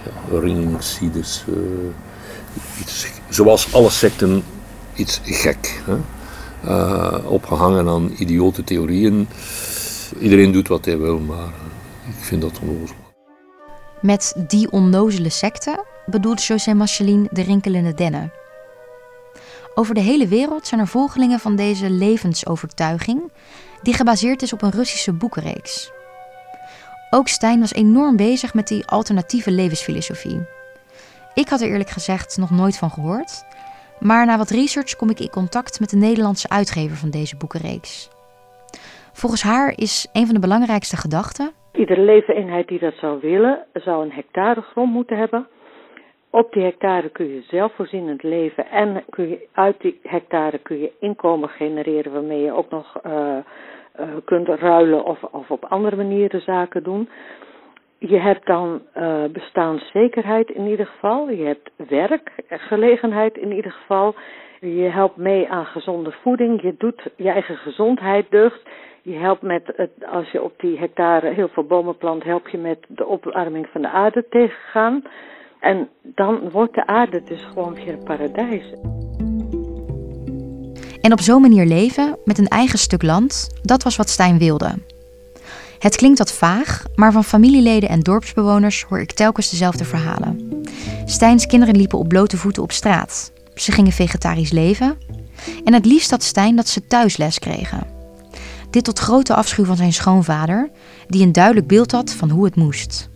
Ja, 0.04 0.40
iets, 2.80 3.08
zoals 3.30 3.74
alle 3.74 3.90
secten 3.90 4.44
iets 4.96 5.22
gek. 5.24 5.82
Hè. 5.86 5.98
Uh, 6.66 7.32
opgehangen 7.32 7.88
aan 7.88 8.12
idiote 8.18 8.64
theorieën. 8.64 9.28
Iedereen 10.20 10.52
doet 10.52 10.68
wat 10.68 10.86
hij 10.86 10.98
wil, 10.98 11.20
maar 11.20 11.48
ik 12.08 12.24
vind 12.24 12.42
dat 12.42 12.60
onnozel. 12.62 13.05
Met 14.06 14.34
die 14.48 14.72
onnozele 14.72 15.30
secte 15.30 15.86
bedoelt 16.06 16.44
José 16.44 16.74
Machelin 16.74 17.28
de 17.32 17.42
rinkelende 17.42 17.94
dennen. 17.94 18.32
Over 19.76 19.96
de 19.96 20.02
hele 20.02 20.28
wereld 20.28 20.68
zijn 20.68 20.82
er 20.82 20.88
volgelingen 20.88 21.40
van 21.40 21.56
deze 21.56 21.90
levensovertuiging, 21.90 23.32
die 23.82 23.94
gebaseerd 23.94 24.42
is 24.42 24.54
op 24.54 24.62
een 24.62 24.72
Russische 24.72 25.14
boekenreeks. 25.14 25.92
Ook 27.10 27.28
Stijn 27.28 27.60
was 27.60 27.74
enorm 27.74 28.16
bezig 28.16 28.54
met 28.54 28.68
die 28.68 28.88
alternatieve 28.88 29.52
levensfilosofie. 29.52 30.48
Ik 31.34 31.50
had 31.50 31.62
er 31.62 31.68
eerlijk 31.68 31.90
gezegd 31.90 32.38
nog 32.38 32.50
nooit 32.50 32.78
van 32.78 32.92
gehoord, 32.92 33.44
maar 34.00 34.26
na 34.26 34.38
wat 34.38 34.50
research 34.50 34.96
kom 34.96 35.10
ik 35.10 35.20
in 35.20 35.30
contact 35.30 35.80
met 35.80 35.90
de 35.90 35.98
Nederlandse 35.98 36.50
uitgever 36.50 36.98
van 36.98 37.10
deze 37.10 37.36
boekenreeks. 37.36 38.10
Volgens 39.14 39.42
haar 39.42 39.74
is 39.76 40.08
een 40.14 40.26
van 40.26 40.36
de 40.36 40.42
belangrijkste 40.42 40.98
gedachten. 40.98 41.52
Iedere 41.76 42.02
leveneenheid 42.02 42.68
die 42.68 42.80
dat 42.80 42.94
zou 42.94 43.20
willen, 43.22 43.66
zou 43.74 44.04
een 44.04 44.12
hectare 44.12 44.62
grond 44.62 44.92
moeten 44.92 45.18
hebben. 45.18 45.48
Op 46.30 46.54
die 46.54 46.64
hectare 46.64 47.10
kun 47.10 47.34
je 47.34 47.42
zelfvoorzienend 47.42 48.24
leven 48.24 48.68
en 48.70 49.04
kun 49.10 49.30
je, 49.30 49.48
uit 49.54 49.82
die 49.82 50.00
hectare 50.04 50.58
kun 50.58 50.80
je 50.80 50.92
inkomen 51.00 51.50
genereren 51.50 52.12
waarmee 52.12 52.42
je 52.42 52.52
ook 52.54 52.70
nog 52.70 53.00
uh, 53.06 53.12
uh, 54.00 54.08
kunt 54.26 54.48
ruilen 54.48 55.06
of, 55.06 55.24
of 55.24 55.52
op 55.52 55.66
andere 55.66 55.96
manieren 55.96 56.42
zaken 56.42 56.84
doen. 56.84 57.10
Je 57.98 58.18
hebt 58.20 58.46
dan 58.46 58.82
uh, 58.98 59.24
bestaanszekerheid 59.32 60.50
in 60.50 60.66
ieder 60.68 60.86
geval. 60.86 61.30
Je 61.30 61.44
hebt 61.46 61.72
werkgelegenheid 61.90 63.38
in 63.38 63.52
ieder 63.52 63.72
geval. 63.72 64.16
Je 64.62 64.90
helpt 64.90 65.18
mee 65.18 65.50
aan 65.50 65.66
gezonde 65.66 66.16
voeding. 66.22 66.62
Je 66.62 66.76
doet 66.78 67.02
je 67.16 67.30
eigen 67.30 67.56
gezondheid 67.58 68.26
deugd. 68.30 68.62
Je 69.02 69.14
helpt 69.14 69.42
met, 69.42 69.62
het, 69.76 69.92
als 70.12 70.32
je 70.32 70.44
op 70.44 70.54
die 70.58 70.80
hectare 70.80 71.34
heel 71.34 71.48
veel 71.48 71.64
bomen 71.64 71.98
plant, 71.98 72.24
help 72.24 72.48
je 72.48 72.58
met 72.58 72.78
de 72.88 73.06
opwarming 73.06 73.68
van 73.72 73.82
de 73.82 73.90
aarde 73.90 74.26
tegengaan. 74.30 75.04
En 75.60 75.90
dan 76.02 76.50
wordt 76.50 76.74
de 76.74 76.88
aarde 76.88 77.24
dus 77.24 77.44
gewoon 77.44 77.74
weer 77.74 77.94
een 77.94 78.04
paradijs. 78.04 78.74
En 81.02 81.12
op 81.12 81.20
zo'n 81.20 81.42
manier 81.42 81.66
leven, 81.66 82.18
met 82.24 82.38
een 82.38 82.48
eigen 82.48 82.80
stuk 82.80 83.04
land, 83.04 83.60
dat 83.62 83.84
was 83.84 83.96
wat 83.96 84.10
Stijn 84.10 84.38
wilde. 84.38 84.74
Het 85.80 85.96
klinkt 85.96 86.18
wat 86.18 86.34
vaag, 86.34 86.84
maar 86.96 87.12
van 87.12 87.24
familieleden 87.24 87.90
en 87.90 88.00
dorpsbewoners 88.00 88.84
hoor 88.84 89.00
ik 89.00 89.12
telkens 89.12 89.50
dezelfde 89.50 89.86
verhalen. 89.86 90.62
Stijns 91.06 91.46
kinderen 91.46 91.76
liepen 91.76 92.00
op 92.00 92.08
blote 92.08 92.38
voeten 92.38 92.64
op 92.64 92.72
straat. 92.72 93.35
Ze 93.56 93.72
gingen 93.72 93.92
vegetarisch 93.92 94.52
leven. 94.52 94.98
En 95.64 95.74
het 95.74 95.86
liefst 95.86 96.12
had 96.12 96.24
Stijn 96.24 96.56
dat 96.56 96.68
ze 96.68 96.88
thuis 96.88 97.18
les 97.18 97.40
kregen. 97.40 97.88
Dit 98.70 98.84
tot 98.84 99.00
grote 99.00 99.36
afschuw 99.36 99.66
van 99.66 99.78
zijn 99.78 99.94
schoonvader, 99.94 100.70
die 101.08 101.24
een 101.24 101.32
duidelijk 101.32 101.68
beeld 101.68 101.92
had 101.92 102.12
van 102.12 102.30
hoe 102.30 102.46
het 102.46 102.56
moest. 102.56 103.10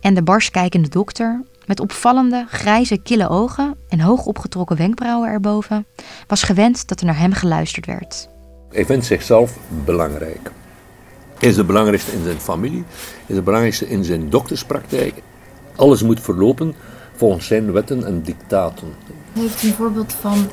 En 0.00 0.14
de 0.14 0.22
bars 0.22 0.50
kijkende 0.50 0.88
dokter, 0.88 1.44
met 1.66 1.80
opvallende, 1.80 2.46
grijze, 2.48 2.96
kille 2.96 3.28
ogen 3.28 3.76
en 3.88 4.00
hoog 4.00 4.26
opgetrokken 4.26 4.76
wenkbrauwen 4.76 5.28
erboven, 5.28 5.86
was 6.26 6.42
gewend 6.42 6.88
dat 6.88 7.00
er 7.00 7.06
naar 7.06 7.18
hem 7.18 7.32
geluisterd 7.32 7.86
werd. 7.86 8.28
Hij 8.70 8.86
vindt 8.86 9.04
zichzelf 9.04 9.58
belangrijk. 9.84 10.50
Hij 11.38 11.48
is 11.48 11.54
de 11.54 11.64
belangrijkste 11.64 12.12
in 12.12 12.22
zijn 12.22 12.40
familie, 12.40 12.84
is 13.26 13.34
de 13.34 13.42
belangrijkste 13.42 13.88
in 13.88 14.04
zijn 14.04 14.30
dokterspraktijk. 14.30 15.14
Alles 15.76 16.02
moet 16.02 16.20
verlopen 16.20 16.74
volgens 17.16 17.46
zijn 17.46 17.72
wetten 17.72 18.06
en 18.06 18.22
dictaten. 18.22 18.94
Heeft 19.36 19.62
een 19.62 19.72
voorbeeld 19.72 20.12
van 20.12 20.50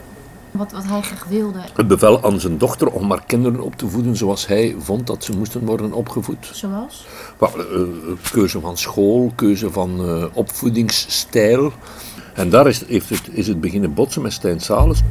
wat, 0.52 0.72
wat 0.72 0.84
hij 0.84 1.02
graag 1.02 1.26
wilde? 1.26 1.60
Het 1.74 1.88
bevel 1.88 2.24
aan 2.24 2.40
zijn 2.40 2.58
dochter 2.58 2.92
om 2.92 3.10
haar 3.10 3.24
kinderen 3.26 3.62
op 3.62 3.76
te 3.76 3.90
voeden 3.90 4.16
zoals 4.16 4.48
hij 4.48 4.76
vond 4.80 5.08
dat 5.08 5.24
ze 5.24 5.38
moesten 5.38 5.66
worden 5.66 5.94
opgevoed. 5.94 6.50
Zoals? 6.52 7.06
Well, 7.38 7.50
uh, 7.56 7.88
keuze 8.32 8.60
van 8.60 8.78
school, 8.78 9.32
keuze 9.36 9.72
van 9.72 10.06
uh, 10.10 10.26
opvoedingsstijl. 10.34 11.72
En 12.34 12.50
daar 12.50 12.68
is, 12.68 12.86
heeft 12.86 13.10
het, 13.10 13.22
is 13.32 13.48
het 13.48 13.62
beginnen 13.62 13.94
botsen 13.94 14.22
met 14.22 14.34
Stijn 14.34 14.60
Salens. 14.60 15.02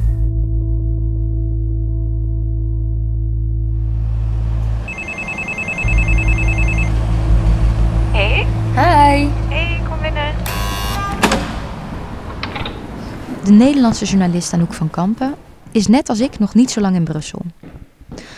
De 13.43 13.51
Nederlandse 13.51 14.05
journalist 14.05 14.53
Anouk 14.53 14.73
van 14.73 14.89
Kampen 14.89 15.35
is 15.71 15.87
net 15.87 16.09
als 16.09 16.19
ik 16.19 16.39
nog 16.39 16.53
niet 16.53 16.71
zo 16.71 16.81
lang 16.81 16.95
in 16.95 17.03
Brussel. 17.03 17.41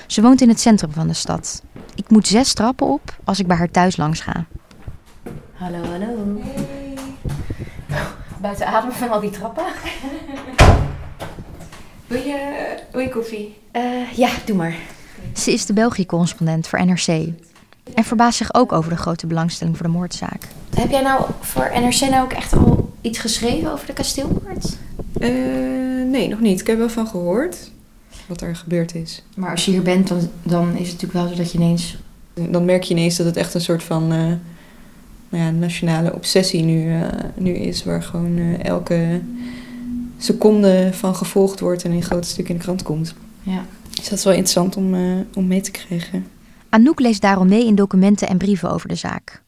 Ze 0.07 0.21
woont 0.21 0.41
in 0.41 0.49
het 0.49 0.59
centrum 0.59 0.91
van 0.91 1.07
de 1.07 1.13
stad. 1.13 1.61
Ik 1.95 2.09
moet 2.09 2.27
zes 2.27 2.53
trappen 2.53 2.87
op 2.87 3.17
als 3.23 3.39
ik 3.39 3.47
bij 3.47 3.57
haar 3.57 3.71
thuis 3.71 3.97
langs 3.97 4.19
ga. 4.19 4.45
Hallo, 5.53 5.83
hallo. 5.83 6.41
Buiten 8.41 8.67
adem 8.67 8.91
van 8.91 9.09
al 9.09 9.19
die 9.19 9.29
trappen. 9.29 9.63
wil, 12.07 12.21
je, 12.21 12.77
wil 12.91 13.01
je 13.01 13.09
koffie? 13.09 13.57
Uh, 13.73 14.11
ja, 14.11 14.29
doe 14.45 14.55
maar. 14.55 14.75
Ze 15.33 15.51
is 15.51 15.65
de 15.65 15.73
België-correspondent 15.73 16.67
voor 16.67 16.85
NRC. 16.85 17.07
En 17.93 18.03
verbaast 18.03 18.37
zich 18.37 18.53
ook 18.53 18.71
over 18.71 18.89
de 18.89 18.97
grote 18.97 19.27
belangstelling 19.27 19.77
voor 19.77 19.85
de 19.85 19.91
moordzaak. 19.91 20.47
Heb 20.75 20.89
jij 20.89 21.01
nou 21.01 21.25
voor 21.41 21.71
NRC 21.73 21.99
nou 21.99 22.23
ook 22.23 22.33
echt 22.33 22.53
al 22.53 22.93
iets 23.01 23.19
geschreven 23.19 23.71
over 23.71 23.85
de 23.85 23.93
kasteelmoord? 23.93 24.77
Uh, 25.19 26.11
nee, 26.11 26.27
nog 26.27 26.39
niet. 26.39 26.59
Ik 26.59 26.67
heb 26.67 26.77
wel 26.77 26.89
van 26.89 27.07
gehoord 27.07 27.71
wat 28.27 28.41
er 28.41 28.55
gebeurd 28.55 28.95
is. 28.95 29.23
Maar 29.35 29.51
als 29.51 29.65
je 29.65 29.71
hier 29.71 29.81
bent, 29.81 30.07
dan, 30.07 30.29
dan 30.43 30.71
is 30.71 30.89
het 30.89 31.01
natuurlijk 31.01 31.13
wel 31.13 31.27
zo 31.27 31.35
dat 31.35 31.51
je 31.51 31.57
ineens... 31.57 31.97
Dan 32.49 32.65
merk 32.65 32.83
je 32.83 32.93
ineens 32.93 33.17
dat 33.17 33.25
het 33.25 33.37
echt 33.37 33.53
een 33.53 33.61
soort 33.61 33.83
van 33.83 34.03
uh, 34.03 34.17
nou 35.29 35.43
ja, 35.43 35.51
nationale 35.51 36.13
obsessie 36.13 36.63
nu, 36.63 36.97
uh, 36.97 37.07
nu 37.35 37.51
is. 37.51 37.83
Waar 37.83 38.03
gewoon 38.03 38.37
uh, 38.37 38.63
elke 38.63 39.21
seconde 40.17 40.89
van 40.93 41.15
gevolgd 41.15 41.59
wordt 41.59 41.83
en 41.83 41.91
in 41.91 42.03
grote 42.03 42.27
stukken 42.27 42.53
in 42.53 42.59
de 42.59 42.65
krant 42.65 42.83
komt. 42.83 43.13
Ja. 43.43 43.65
Dus 43.89 44.09
dat 44.09 44.17
is 44.17 44.23
wel 44.23 44.33
interessant 44.33 44.75
om, 44.75 44.95
om 45.35 45.47
mee 45.47 45.61
te 45.61 45.71
krijgen. 45.71 46.27
Anouk 46.69 46.99
leest 46.99 47.21
daarom 47.21 47.47
mee 47.47 47.65
in 47.65 47.75
documenten 47.75 48.27
en 48.27 48.37
brieven 48.37 48.71
over 48.71 48.87
de 48.87 48.95
zaak. 48.95 49.41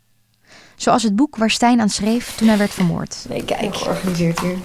Zoals 0.75 1.03
het 1.03 1.15
boek 1.15 1.35
waar 1.35 1.49
Stijn 1.49 1.81
aan 1.81 1.89
schreef 1.89 2.35
toen 2.35 2.47
hij 2.47 2.57
werd 2.57 2.73
vermoord. 2.73 3.25
Nee, 3.29 3.43
kijk. 3.43 3.75
Georganiseerd 3.75 4.39
hier. 4.39 4.57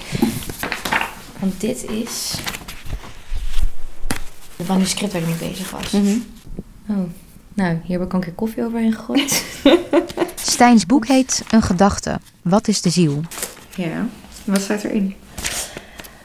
Want 1.42 1.60
dit 1.60 1.84
is 1.90 2.34
het 4.56 4.68
manuscript 4.68 5.12
waar 5.12 5.22
ik 5.22 5.28
mee 5.28 5.50
bezig 5.50 5.70
was. 5.70 5.90
Mhm. 5.90 6.16
Oh, 6.88 6.96
nou, 7.54 7.78
hier 7.84 7.98
heb 7.98 8.06
ik 8.06 8.12
al 8.12 8.18
een 8.18 8.24
keer 8.24 8.32
koffie 8.34 8.64
overheen 8.64 8.92
gegooid. 8.92 9.44
Stijns 10.52 10.86
boek 10.86 11.06
heet 11.06 11.44
Een 11.50 11.62
gedachte. 11.62 12.20
Wat 12.42 12.68
is 12.68 12.80
de 12.82 12.90
ziel? 12.90 13.20
Ja. 13.76 14.06
Wat 14.44 14.60
staat 14.60 14.84
erin? 14.84 15.14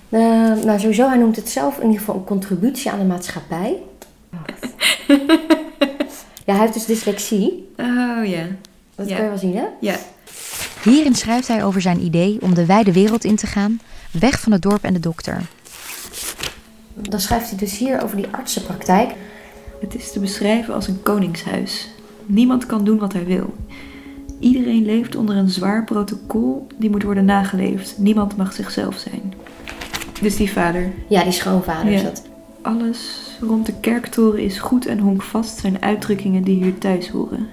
Eh, 0.10 0.20
nou, 0.64 0.80
sowieso, 0.80 1.08
hij 1.08 1.18
noemt 1.18 1.36
het 1.36 1.50
zelf 1.50 1.76
in 1.78 1.84
ieder 1.86 2.00
geval 2.00 2.16
een 2.16 2.24
contributie 2.24 2.92
aan 2.92 3.00
de 3.00 3.06
maatschappij. 3.06 3.76
ja, 6.46 6.54
hij 6.54 6.60
heeft 6.60 6.74
dus 6.74 6.86
dyslexie. 6.86 7.70
Oh 7.78 8.26
ja. 8.26 8.46
Dat 8.96 9.10
Ja. 9.10 9.16
kan 9.16 9.24
je 9.24 9.30
wel 9.30 9.38
zien, 9.40 9.56
hè? 9.56 9.66
Ja. 9.82 9.96
Hierin 10.84 11.16
schrijft 11.16 11.48
hij 11.48 11.64
over 11.64 11.82
zijn 11.82 12.02
idee 12.04 12.38
om 12.42 12.54
de 12.54 12.66
wijde 12.66 12.92
wereld 12.94 13.24
in 13.24 13.36
te 13.36 13.48
gaan, 13.48 13.80
weg 14.12 14.40
van 14.40 14.52
het 14.52 14.62
dorp 14.62 14.84
en 14.84 14.94
de 14.94 15.00
dokter. 15.00 15.42
Dan 16.94 17.20
schrijft 17.20 17.50
hij 17.50 17.58
dus 17.58 17.78
hier 17.78 18.04
over 18.04 18.16
die 18.16 18.28
artsenpraktijk. 18.32 19.14
Het 19.82 19.96
is 19.96 20.12
te 20.12 20.20
beschrijven 20.20 20.74
als 20.74 20.88
een 20.88 21.04
koningshuis. 21.04 21.90
Niemand 22.26 22.66
kan 22.66 22.84
doen 22.84 22.98
wat 22.98 23.14
hij 23.14 23.26
wil. 23.26 23.56
Iedereen 24.40 24.86
leeft 24.86 25.16
onder 25.16 25.36
een 25.36 25.50
zwaar 25.50 25.84
protocol 25.84 26.68
die 26.78 26.90
moet 26.90 27.04
worden 27.04 27.26
nageleefd. 27.26 27.98
Niemand 27.98 28.38
mag 28.38 28.54
zichzelf 28.54 28.98
zijn. 28.98 29.34
Dus 30.22 30.36
die 30.36 30.52
vader. 30.52 30.92
Ja, 31.10 31.24
die 31.24 31.32
schoonvader 31.32 31.92
is 31.92 32.04
dat. 32.04 32.26
Alles 32.62 33.32
rond 33.42 33.66
de 33.66 33.74
kerktoren 33.80 34.40
is 34.40 34.60
goed 34.60 34.86
en 34.86 35.00
honkvast 35.00 35.60
zijn 35.60 35.82
uitdrukkingen 35.82 36.44
die 36.44 36.64
hier 36.64 36.78
thuis 36.78 37.10
horen. 37.10 37.48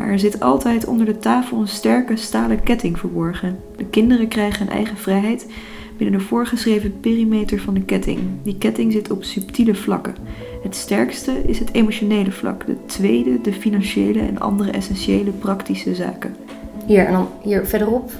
Maar 0.00 0.08
er 0.08 0.18
zit 0.18 0.40
altijd 0.40 0.86
onder 0.86 1.06
de 1.06 1.18
tafel 1.18 1.60
een 1.60 1.68
sterke 1.68 2.16
stalen 2.16 2.62
ketting 2.62 2.98
verborgen. 2.98 3.58
De 3.76 3.84
kinderen 3.84 4.28
krijgen 4.28 4.66
een 4.66 4.72
eigen 4.72 4.96
vrijheid 4.96 5.46
binnen 5.96 6.18
de 6.18 6.24
voorgeschreven 6.24 7.00
perimeter 7.00 7.60
van 7.60 7.74
de 7.74 7.82
ketting. 7.82 8.18
Die 8.42 8.58
ketting 8.58 8.92
zit 8.92 9.10
op 9.10 9.24
subtiele 9.24 9.74
vlakken. 9.74 10.14
Het 10.62 10.76
sterkste 10.76 11.32
is 11.46 11.58
het 11.58 11.72
emotionele 11.72 12.32
vlak, 12.32 12.66
de 12.66 12.76
tweede 12.86 13.40
de 13.40 13.52
financiële 13.52 14.20
en 14.20 14.40
andere 14.40 14.70
essentiële 14.70 15.30
praktische 15.30 15.94
zaken. 15.94 16.36
Hier, 16.86 17.06
en 17.06 17.12
dan 17.12 17.28
hier 17.42 17.66
verderop. 17.66 18.10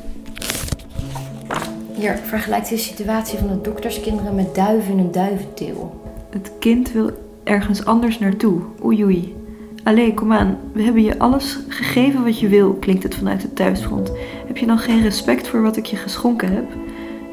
Hier 1.93 2.17
vergelijkt 2.17 2.69
hij 2.69 2.77
de 2.77 2.83
situatie 2.83 3.39
van 3.39 3.49
de 3.49 3.61
dokterskinderen 3.61 4.35
met 4.35 4.55
duiven 4.55 4.93
in 4.93 4.99
een 4.99 5.13
duiventeel. 5.13 6.01
Het 6.31 6.53
kind 6.59 6.93
wil 6.93 7.11
ergens 7.45 7.85
anders 7.85 8.19
naartoe. 8.19 8.61
Oei 8.85 9.05
oei. 9.05 9.40
Allee, 9.85 10.15
kom 10.15 10.33
aan. 10.33 10.59
We 10.73 10.83
hebben 10.83 11.03
je 11.03 11.19
alles 11.19 11.59
gegeven 11.69 12.25
wat 12.25 12.41
je 12.41 12.49
wil, 12.49 12.75
klinkt 12.75 13.03
het 13.03 13.15
vanuit 13.15 13.43
het 13.43 13.57
thuisfront. 13.57 14.11
Heb 14.47 14.57
je 14.57 14.67
dan 14.67 14.79
geen 14.79 15.03
respect 15.03 15.49
voor 15.49 15.63
wat 15.63 15.77
ik 15.77 15.87
je 15.87 15.97
geschonken 15.97 16.53
heb? 16.53 16.65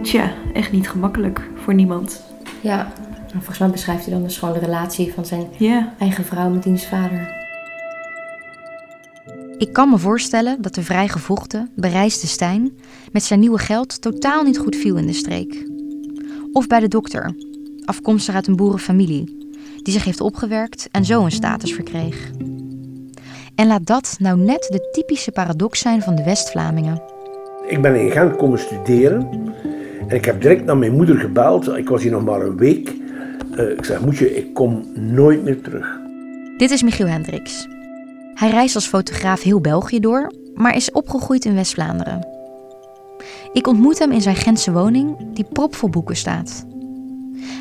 Tja, 0.01 0.33
echt 0.53 0.71
niet 0.71 0.89
gemakkelijk 0.89 1.49
voor 1.55 1.73
niemand. 1.73 2.23
Ja, 2.61 2.91
en 3.13 3.33
volgens 3.33 3.59
mij 3.59 3.69
beschrijft 3.69 4.05
hij 4.05 4.13
dan 4.13 4.23
dus 4.23 4.37
gewoon 4.37 4.53
de 4.53 4.59
relatie 4.59 5.13
van 5.13 5.25
zijn 5.25 5.47
eigen 5.99 6.25
vrouw 6.25 6.49
met 6.49 6.63
diens 6.63 6.85
vader. 6.85 7.35
Ik 9.57 9.73
kan 9.73 9.89
me 9.89 9.97
voorstellen 9.97 10.61
dat 10.61 10.75
de 10.75 10.83
vrijgevochten, 10.83 11.69
bereisde 11.75 12.27
Stijn 12.27 12.71
met 13.11 13.23
zijn 13.23 13.39
nieuwe 13.39 13.57
geld 13.57 14.01
totaal 14.01 14.43
niet 14.43 14.57
goed 14.57 14.75
viel 14.75 14.95
in 14.95 15.05
de 15.07 15.13
streek. 15.13 15.67
Of 16.51 16.67
bij 16.67 16.79
de 16.79 16.87
dokter, 16.87 17.35
afkomstig 17.85 18.35
uit 18.35 18.47
een 18.47 18.55
boerenfamilie, 18.55 19.46
die 19.87 19.95
zich 19.95 20.05
heeft 20.05 20.21
opgewerkt 20.21 20.87
en 20.91 21.05
zo 21.05 21.23
een 21.23 21.31
status 21.31 21.73
verkreeg. 21.73 22.31
En 23.55 23.67
laat 23.67 23.85
dat 23.85 24.15
nou 24.19 24.39
net 24.39 24.67
de 24.71 24.89
typische 24.91 25.31
paradox 25.31 25.79
zijn 25.79 26.01
van 26.01 26.15
de 26.15 26.23
West-Vlamingen. 26.23 27.01
Ik 27.67 27.81
ben 27.81 27.95
in 27.95 28.11
Gent 28.11 28.35
komen 28.35 28.59
studeren 28.59 29.29
en 30.07 30.15
ik 30.15 30.25
heb 30.25 30.41
direct 30.41 30.65
naar 30.65 30.77
mijn 30.77 30.95
moeder 30.95 31.17
gebeld. 31.17 31.67
Ik 31.67 31.89
was 31.89 32.01
hier 32.01 32.11
nog 32.11 32.23
maar 32.23 32.41
een 32.41 32.57
week. 32.57 32.93
Eh, 33.55 33.69
ik 33.69 33.85
zeg, 33.85 34.01
moetje, 34.01 34.35
ik 34.35 34.53
kom 34.53 34.85
nooit 34.93 35.43
meer 35.43 35.61
terug. 35.61 35.99
Dit 36.57 36.71
is 36.71 36.83
Michiel 36.83 37.07
Hendricks. 37.07 37.67
Hij 38.33 38.49
reist 38.49 38.75
als 38.75 38.87
fotograaf 38.87 39.41
heel 39.41 39.61
België 39.61 39.99
door, 39.99 40.31
maar 40.55 40.75
is 40.75 40.91
opgegroeid 40.91 41.45
in 41.45 41.55
West-Vlaanderen. 41.55 42.27
Ik 43.53 43.67
ontmoet 43.67 43.99
hem 43.99 44.11
in 44.11 44.21
zijn 44.21 44.35
Gentse 44.35 44.71
woning, 44.71 45.33
die 45.33 45.45
propvol 45.53 45.89
boeken 45.89 46.15
staat. 46.15 46.65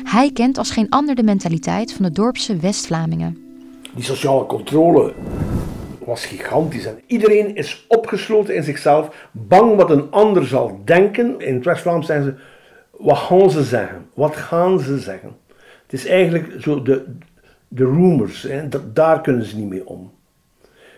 Hij 0.03 0.31
kent 0.31 0.57
als 0.57 0.71
geen 0.71 0.89
ander 0.89 1.15
de 1.15 1.23
mentaliteit 1.23 1.93
van 1.93 2.05
de 2.05 2.11
dorpse 2.11 2.57
West-Vlamingen. 2.57 3.37
Die 3.95 4.03
sociale 4.03 4.45
controle 4.45 5.13
was 6.05 6.25
gigantisch. 6.25 6.85
En 6.85 6.99
iedereen 7.07 7.55
is 7.55 7.85
opgesloten 7.87 8.55
in 8.55 8.63
zichzelf, 8.63 9.29
bang 9.31 9.75
wat 9.75 9.89
een 9.89 10.11
ander 10.11 10.45
zal 10.45 10.81
denken. 10.85 11.39
In 11.39 11.55
het 11.55 11.65
West-Vlaams 11.65 12.05
zijn 12.05 12.23
ze, 12.23 12.33
wat 12.97 13.17
gaan 13.17 13.51
ze 13.51 13.63
zeggen? 13.63 14.05
Wat 14.13 14.35
gaan 14.35 14.79
ze 14.79 14.99
zeggen? 14.99 15.35
Het 15.83 15.93
is 15.93 16.05
eigenlijk 16.05 16.53
zo 16.59 16.81
de, 16.81 17.05
de 17.67 17.83
rumors, 17.83 18.41
hè, 18.41 18.67
daar 18.93 19.21
kunnen 19.21 19.45
ze 19.45 19.57
niet 19.57 19.69
mee 19.69 19.87
om. 19.87 20.11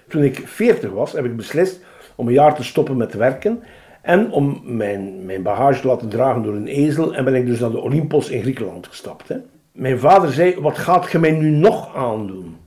Toen 0.08 0.24
ik 0.24 0.42
40 0.46 0.92
was, 0.92 1.12
heb 1.12 1.26
ik 1.26 1.36
beslist 1.36 1.80
om 2.16 2.28
een 2.28 2.34
jaar 2.34 2.56
te 2.56 2.64
stoppen 2.64 2.98
met 2.98 3.14
werken 3.14 3.64
en 4.02 4.32
om 4.32 4.62
mijn, 4.64 5.26
mijn 5.26 5.44
bagage 5.44 5.82
te 5.82 5.88
laten 5.88 6.10
dragen 6.10 6.44
door 6.44 6.56
een 6.56 6.68
ezel. 6.68 7.16
En 7.16 7.24
ben 7.24 7.36
ik 7.36 7.46
dus 7.46 7.60
naar 7.60 7.72
de 7.72 7.82
Olympos 7.82 8.30
in 8.30 8.42
Griekenland 8.42 8.88
gestapt. 8.88 9.28
Hè. 9.28 9.36
Mijn 9.72 10.00
vader 10.00 10.32
zei, 10.32 10.56
wat 10.60 10.78
gaat 10.78 11.12
je 11.12 11.20
mij 11.20 11.32
nu 11.32 11.50
nog 11.50 11.96
aandoen? 11.96 12.58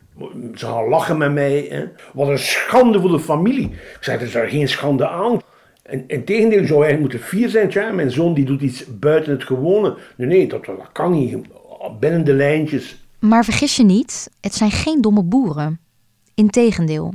Ze 0.55 0.67
gaan 0.67 0.89
lachen 0.89 1.19
met 1.19 1.33
mij. 1.33 1.67
Hè. 1.71 1.85
Wat 2.13 2.29
een 2.29 2.39
schande 2.39 3.01
voor 3.01 3.11
de 3.11 3.21
familie. 3.21 3.71
Ik 3.71 3.99
zei, 4.01 4.17
er 4.19 4.23
is 4.23 4.33
daar 4.33 4.49
geen 4.49 4.69
schande 4.69 5.09
aan. 5.09 5.41
En, 5.83 6.05
in 6.07 6.25
tegendeel, 6.25 6.61
ik 6.61 6.67
zou 6.67 6.85
eigenlijk 6.85 7.13
moeten 7.13 7.29
fier 7.29 7.49
zijn. 7.49 7.69
Tja, 7.69 7.93
mijn 7.93 8.11
zoon 8.11 8.35
die 8.35 8.45
doet 8.45 8.61
iets 8.61 8.99
buiten 8.99 9.33
het 9.33 9.45
gewone. 9.45 9.97
Nee, 10.17 10.29
nee, 10.29 10.49
dat, 10.49 10.65
dat 10.65 10.93
kan 10.93 11.13
niet. 11.13 11.37
Binnen 12.01 12.25
de 12.25 12.33
lijntjes. 12.33 13.05
Maar 13.19 13.45
vergis 13.45 13.77
je 13.77 13.85
niet, 13.85 14.31
het 14.41 14.55
zijn 14.55 14.71
geen 14.71 15.01
domme 15.01 15.23
boeren. 15.23 15.81
Integendeel. 16.35 17.15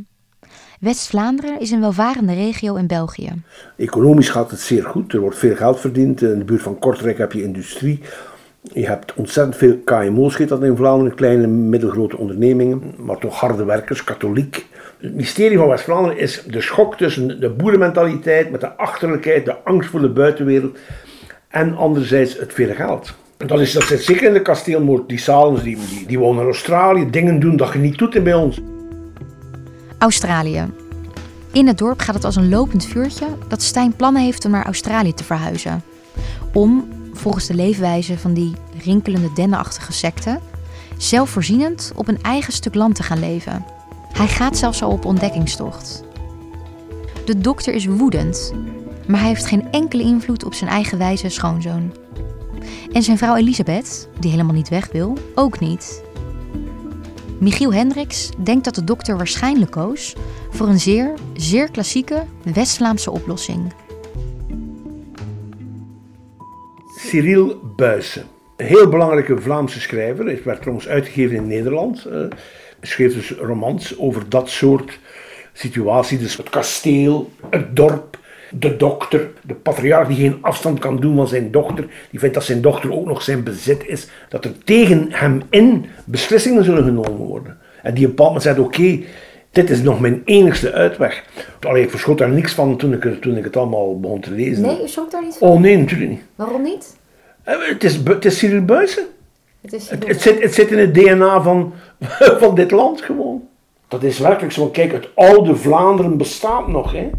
West-Vlaanderen 0.79 1.59
is 1.59 1.71
een 1.71 1.79
welvarende 1.79 2.33
regio 2.33 2.75
in 2.75 2.87
België. 2.87 3.31
Economisch 3.75 4.29
gaat 4.29 4.51
het 4.51 4.59
zeer 4.59 4.83
goed. 4.83 5.13
Er 5.13 5.19
wordt 5.19 5.37
veel 5.37 5.55
geld 5.55 5.79
verdiend. 5.79 6.21
In 6.21 6.39
de 6.39 6.45
buurt 6.45 6.61
van 6.61 6.79
Kortrijk 6.79 7.17
heb 7.17 7.31
je 7.31 7.43
industrie. 7.43 7.99
Je 8.61 8.87
hebt 8.87 9.13
ontzettend 9.13 9.55
veel 9.55 9.77
KMO's, 9.77 10.39
in 10.39 10.75
Vlaanderen, 10.75 11.15
kleine, 11.15 11.47
middelgrote 11.47 12.17
ondernemingen, 12.17 12.81
maar 12.97 13.17
toch 13.17 13.39
harde 13.39 13.65
werkers, 13.65 14.03
katholiek. 14.03 14.65
Het 14.99 15.15
mysterie 15.15 15.57
van 15.57 15.67
West-Vlaanderen 15.67 16.17
is 16.17 16.43
de 16.47 16.61
schok 16.61 16.97
tussen 16.97 17.39
de 17.39 17.49
boerenmentaliteit 17.49 18.51
met 18.51 18.61
de 18.61 18.75
achterlijkheid, 18.75 19.45
de 19.45 19.63
angst 19.63 19.89
voor 19.89 20.01
de 20.01 20.09
buitenwereld 20.09 20.77
en 21.47 21.75
anderzijds 21.75 22.39
het 22.39 22.53
vele 22.53 22.73
geld. 22.73 23.13
Dat, 23.37 23.59
is, 23.59 23.73
dat 23.73 23.83
zit 23.83 24.03
zeker 24.03 24.27
in 24.27 24.33
de 24.33 24.41
kasteelmoord. 24.41 25.09
Die 25.09 25.17
Salens, 25.17 25.63
die, 25.63 25.77
die, 25.89 26.07
die 26.07 26.19
wonen 26.19 26.41
in 26.41 26.47
Australië, 26.47 27.09
dingen 27.09 27.39
doen 27.39 27.57
dat 27.57 27.73
je 27.73 27.79
niet 27.79 27.97
doet 27.97 28.23
bij 28.23 28.33
ons. 28.33 28.61
Australië. 29.97 30.65
In 31.51 31.67
het 31.67 31.77
dorp 31.77 31.99
gaat 31.99 32.15
het 32.15 32.23
als 32.23 32.35
een 32.35 32.49
lopend 32.49 32.85
vuurtje 32.85 33.27
dat 33.47 33.61
Stijn 33.61 33.95
plannen 33.95 34.21
heeft 34.21 34.45
om 34.45 34.51
naar 34.51 34.65
Australië 34.65 35.13
te 35.13 35.23
verhuizen. 35.23 35.83
Om, 36.53 36.87
volgens 37.13 37.45
de 37.45 37.53
leefwijze 37.53 38.17
van 38.17 38.33
die 38.33 38.53
rinkelende 38.83 39.33
dennenachtige 39.33 39.93
secte, 39.93 40.39
zelfvoorzienend 40.97 41.91
op 41.95 42.07
een 42.07 42.21
eigen 42.21 42.53
stuk 42.53 42.75
land 42.75 42.95
te 42.95 43.03
gaan 43.03 43.19
leven. 43.19 43.65
Hij 44.11 44.27
gaat 44.27 44.57
zelfs 44.57 44.83
al 44.83 44.91
op 44.91 45.05
ontdekkingstocht. 45.05 46.03
De 47.25 47.37
dokter 47.37 47.73
is 47.73 47.85
woedend, 47.85 48.53
maar 49.07 49.19
hij 49.19 49.29
heeft 49.29 49.45
geen 49.45 49.71
enkele 49.71 50.03
invloed 50.03 50.43
op 50.43 50.53
zijn 50.53 50.69
eigen 50.69 50.97
wijze 50.97 51.29
schoonzoon. 51.29 51.93
En 52.91 53.03
zijn 53.03 53.17
vrouw 53.17 53.35
Elisabeth, 53.35 54.07
die 54.19 54.31
helemaal 54.31 54.53
niet 54.55 54.69
weg 54.69 54.91
wil, 54.91 55.17
ook 55.35 55.59
niet. 55.59 56.03
Michiel 57.39 57.73
Hendricks 57.73 58.29
denkt 58.37 58.63
dat 58.63 58.75
de 58.75 58.83
dokter 58.83 59.17
waarschijnlijk 59.17 59.71
koos 59.71 60.15
voor 60.49 60.67
een 60.67 60.79
zeer, 60.79 61.13
zeer 61.33 61.71
klassieke 61.71 62.23
West-Vlaamse 62.53 63.11
oplossing. 63.11 63.73
Cyril 66.99 67.61
Buysse. 67.75 68.23
Een 68.55 68.65
heel 68.65 68.89
belangrijke 68.89 69.41
Vlaamse 69.41 69.79
schrijver. 69.79 70.25
Hij 70.25 70.41
werd 70.43 70.59
trouwens 70.59 70.87
uitgegeven 70.87 71.35
in 71.35 71.47
Nederland. 71.47 72.07
Uh, 72.07 72.25
schreef 72.81 73.13
dus 73.13 73.31
romans 73.31 73.97
over 73.97 74.29
dat 74.29 74.49
soort 74.49 74.99
situatie. 75.53 76.17
Dus 76.17 76.37
het 76.37 76.49
kasteel, 76.49 77.31
het 77.49 77.75
dorp, 77.75 78.19
de 78.51 78.77
dokter, 78.77 79.29
de 79.41 79.53
patriarch 79.53 80.07
die 80.07 80.17
geen 80.17 80.37
afstand 80.41 80.79
kan 80.79 80.99
doen 80.99 81.15
van 81.15 81.27
zijn 81.27 81.51
dochter. 81.51 81.85
Die 82.09 82.19
vindt 82.19 82.35
dat 82.35 82.43
zijn 82.43 82.61
dochter 82.61 82.93
ook 82.93 83.05
nog 83.05 83.21
zijn 83.21 83.43
bezit 83.43 83.87
is. 83.87 84.07
Dat 84.29 84.45
er 84.45 84.63
tegen 84.63 85.07
hem 85.09 85.41
in 85.49 85.85
beslissingen 86.05 86.63
zullen 86.63 86.83
genomen 86.83 87.25
worden. 87.25 87.57
En 87.83 87.93
die 87.93 88.07
op 88.07 88.19
een 88.19 88.41
zegt, 88.41 88.59
oké, 88.59 88.67
okay, 88.67 89.05
dit 89.51 89.69
is 89.69 89.81
nog 89.81 89.99
mijn 89.99 90.21
enigste 90.25 90.71
uitweg. 90.71 91.23
Allee, 91.59 91.83
ik 91.83 91.89
verschot 91.89 92.17
daar 92.17 92.29
niks 92.29 92.53
van 92.53 92.77
toen 92.77 92.93
ik, 92.93 93.21
toen 93.21 93.37
ik 93.37 93.43
het 93.43 93.57
allemaal 93.57 93.99
begon 93.99 94.19
te 94.19 94.31
lezen. 94.31 94.61
Nee, 94.61 94.81
je 94.81 94.87
schrok 94.87 95.11
daar 95.11 95.23
niet 95.23 95.35
van? 95.37 95.49
Oh 95.49 95.59
nee, 95.59 95.77
natuurlijk 95.77 96.09
niet. 96.09 96.21
Waarom 96.35 96.61
niet? 96.61 96.95
Het 97.43 97.83
is, 97.83 97.95
het 98.03 98.25
is 98.25 98.37
Cyril. 98.37 98.65
Het, 99.61 99.73
is 99.73 99.89
het, 99.89 100.07
het, 100.07 100.21
zit, 100.21 100.41
het 100.41 100.53
zit 100.53 100.71
in 100.71 100.77
het 100.77 100.93
DNA 100.93 101.41
van, 101.41 101.73
van 102.41 102.55
dit 102.55 102.71
land 102.71 103.01
gewoon. 103.01 103.47
Dat 103.87 104.03
is 104.03 104.19
werkelijk 104.19 104.53
zo. 104.53 104.67
Kijk, 104.67 104.91
het 104.91 105.09
oude 105.15 105.55
Vlaanderen 105.55 106.17
bestaat 106.17 106.67
nog. 106.67 106.91
Hè? 106.91 107.09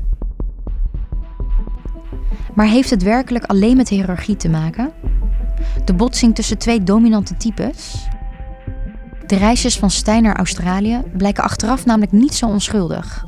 Maar 2.59 2.67
heeft 2.67 2.91
het 2.91 3.03
werkelijk 3.03 3.45
alleen 3.45 3.77
met 3.77 3.89
hiërarchie 3.89 4.37
te 4.37 4.49
maken? 4.49 4.91
De 5.85 5.95
botsing 5.95 6.35
tussen 6.35 6.59
twee 6.59 6.83
dominante 6.83 7.37
types? 7.37 8.09
De 9.27 9.37
reisjes 9.37 9.79
van 9.79 9.91
Stijn 9.91 10.23
naar 10.23 10.37
Australië 10.37 11.03
blijken 11.17 11.45
achteraf 11.45 11.85
namelijk 11.85 12.13
niet 12.13 12.35
zo 12.35 12.47
onschuldig. 12.47 13.27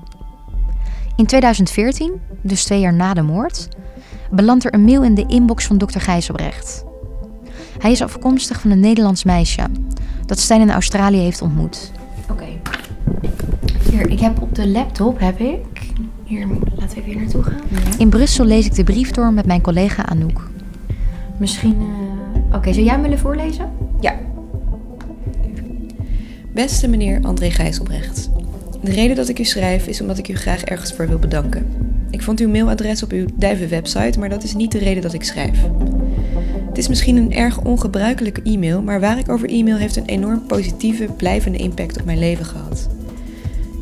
In 1.17 1.27
2014, 1.27 2.21
dus 2.43 2.65
twee 2.65 2.81
jaar 2.81 2.95
na 2.95 3.15
de 3.15 3.23
moord, 3.23 3.69
belandt 4.31 4.65
er 4.65 4.75
een 4.75 4.85
mail 4.85 5.03
in 5.03 5.15
de 5.15 5.27
inbox 5.27 5.67
van 5.67 5.79
dokter 5.79 6.01
Gijzelbrecht. 6.01 6.85
Hij 7.79 7.91
is 7.91 8.03
afkomstig 8.03 8.61
van 8.61 8.71
een 8.71 8.81
Nederlands 8.81 9.25
meisje 9.25 9.63
dat 10.27 10.39
Stijn 10.39 10.61
in 10.61 10.71
Australië 10.71 11.19
heeft 11.19 11.43
ontmoet. 11.43 11.93
Oké. 12.31 12.47
Hier, 13.91 14.11
ik 14.11 14.21
heb 14.21 14.43
op 14.43 14.55
de 14.55 14.69
laptop 14.69 15.21
heb 15.21 15.39
ik. 15.39 15.80
Hier, 16.31 16.47
laten 16.79 16.97
we 16.97 17.05
weer 17.05 17.17
naartoe 17.17 17.43
gaan. 17.43 17.61
In 17.99 18.09
Brussel 18.09 18.45
lees 18.45 18.67
ik 18.67 18.75
de 18.75 18.85
brief 18.85 19.11
door 19.11 19.33
met 19.33 19.47
mijn 19.47 19.61
collega 19.61 20.07
Anouk. 20.07 20.51
Misschien. 21.39 21.77
eh, 22.51 22.57
Oké, 22.57 22.73
zou 22.73 22.85
jij 22.85 22.93
hem 22.93 23.03
willen 23.03 23.19
voorlezen? 23.19 23.71
Ja. 24.01 24.15
Beste 26.53 26.89
meneer 26.89 27.21
André 27.23 27.51
Gijzelbrecht. 27.51 28.31
De 28.83 28.91
reden 28.93 29.17
dat 29.17 29.29
ik 29.29 29.39
u 29.39 29.45
schrijf 29.45 29.87
is 29.87 30.01
omdat 30.01 30.19
ik 30.19 30.29
u 30.29 30.35
graag 30.35 30.63
ergens 30.63 30.93
voor 30.93 31.09
wil 31.09 31.19
bedanken. 31.19 31.67
Ik 32.11 32.23
vond 32.23 32.41
uw 32.41 32.49
mailadres 32.49 33.03
op 33.03 33.11
uw 33.13 33.27
Duiven-website, 33.35 34.19
maar 34.19 34.29
dat 34.29 34.43
is 34.43 34.55
niet 34.55 34.73
de 34.73 34.79
reden 34.79 35.03
dat 35.03 35.13
ik 35.13 35.23
schrijf. 35.23 35.63
Het 36.69 36.79
is 36.79 36.89
misschien 36.89 37.17
een 37.17 37.33
erg 37.33 37.61
ongebruikelijke 37.63 38.43
e-mail, 38.43 38.83
maar 38.83 39.01
waar 39.01 39.19
ik 39.19 39.29
over 39.29 39.49
e-mail 39.49 39.77
heeft 39.77 39.97
een 39.97 40.05
enorm 40.07 40.43
positieve, 40.47 41.05
blijvende 41.17 41.59
impact 41.59 41.99
op 42.01 42.05
mijn 42.05 42.19
leven 42.19 42.45
gehad. 42.45 42.89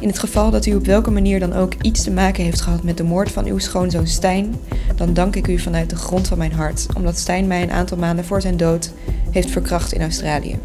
In 0.00 0.08
het 0.08 0.18
geval 0.18 0.50
dat 0.50 0.66
u 0.66 0.74
op 0.74 0.86
welke 0.86 1.10
manier 1.10 1.40
dan 1.40 1.52
ook 1.52 1.72
iets 1.82 2.02
te 2.02 2.10
maken 2.10 2.44
heeft 2.44 2.60
gehad 2.60 2.82
met 2.82 2.96
de 2.96 3.02
moord 3.02 3.30
van 3.30 3.46
uw 3.46 3.58
schoonzoon 3.58 4.06
Stijn, 4.06 4.54
dan 4.96 5.14
dank 5.14 5.36
ik 5.36 5.46
u 5.46 5.58
vanuit 5.58 5.90
de 5.90 5.96
grond 5.96 6.28
van 6.28 6.38
mijn 6.38 6.52
hart, 6.52 6.86
omdat 6.96 7.18
Stijn 7.18 7.46
mij 7.46 7.62
een 7.62 7.70
aantal 7.70 7.96
maanden 7.96 8.24
voor 8.24 8.40
zijn 8.40 8.56
dood 8.56 8.92
heeft 9.30 9.50
verkracht 9.50 9.92
in 9.92 10.00
Australië. 10.00 10.58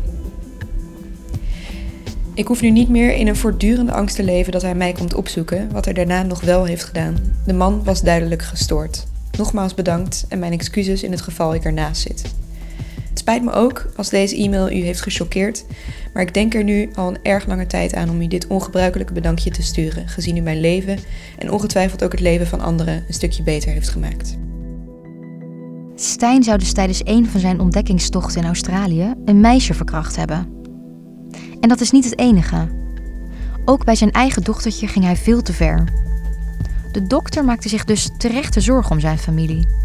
Ik 2.33 2.47
hoef 2.47 2.61
nu 2.61 2.69
niet 2.69 2.89
meer 2.89 3.15
in 3.15 3.27
een 3.27 3.35
voortdurende 3.35 3.91
angst 3.91 4.15
te 4.15 4.23
leven 4.23 4.51
dat 4.51 4.61
hij 4.61 4.75
mij 4.75 4.91
komt 4.91 5.13
opzoeken, 5.13 5.71
wat 5.71 5.85
hij 5.85 5.93
daarna 5.93 6.23
nog 6.23 6.41
wel 6.41 6.65
heeft 6.65 6.83
gedaan. 6.83 7.15
De 7.45 7.53
man 7.53 7.83
was 7.83 8.01
duidelijk 8.01 8.41
gestoord. 8.41 9.05
Nogmaals 9.37 9.73
bedankt 9.73 10.25
en 10.29 10.39
mijn 10.39 10.51
excuses 10.51 11.03
in 11.03 11.11
het 11.11 11.21
geval 11.21 11.53
ik 11.53 11.63
ernaast 11.63 12.01
zit. 12.01 12.23
Spijt 13.23 13.43
me 13.43 13.51
ook 13.51 13.85
als 13.95 14.09
deze 14.09 14.35
e-mail 14.35 14.71
u 14.71 14.75
heeft 14.75 15.01
gechoqueerd, 15.01 15.65
maar 16.13 16.23
ik 16.23 16.33
denk 16.33 16.53
er 16.53 16.63
nu 16.63 16.89
al 16.95 17.07
een 17.07 17.19
erg 17.21 17.47
lange 17.47 17.67
tijd 17.67 17.95
aan 17.95 18.09
om 18.09 18.21
u 18.21 18.27
dit 18.27 18.47
ongebruikelijke 18.47 19.13
bedankje 19.13 19.51
te 19.51 19.63
sturen, 19.63 20.07
gezien 20.07 20.37
u 20.37 20.41
mijn 20.41 20.59
leven 20.59 20.99
en 21.37 21.51
ongetwijfeld 21.51 22.03
ook 22.03 22.11
het 22.11 22.21
leven 22.21 22.47
van 22.47 22.59
anderen 22.59 23.03
een 23.07 23.13
stukje 23.13 23.43
beter 23.43 23.71
heeft 23.71 23.89
gemaakt. 23.89 24.37
Stijn 25.95 26.43
zou 26.43 26.57
dus 26.57 26.73
tijdens 26.73 27.01
een 27.03 27.27
van 27.27 27.39
zijn 27.39 27.59
ontdekkingstochten 27.59 28.41
in 28.41 28.47
Australië 28.47 29.13
een 29.25 29.41
meisje 29.41 29.73
verkracht 29.73 30.15
hebben. 30.15 30.47
En 31.59 31.69
dat 31.69 31.81
is 31.81 31.91
niet 31.91 32.05
het 32.05 32.19
enige. 32.19 32.67
Ook 33.65 33.85
bij 33.85 33.95
zijn 33.95 34.11
eigen 34.11 34.43
dochtertje 34.43 34.87
ging 34.87 35.05
hij 35.05 35.15
veel 35.15 35.41
te 35.41 35.53
ver. 35.53 35.83
De 36.91 37.07
dokter 37.07 37.45
maakte 37.45 37.69
zich 37.69 37.83
dus 37.83 38.09
terechte 38.17 38.61
zorgen 38.61 38.91
om 38.91 38.99
zijn 38.99 39.17
familie. 39.17 39.82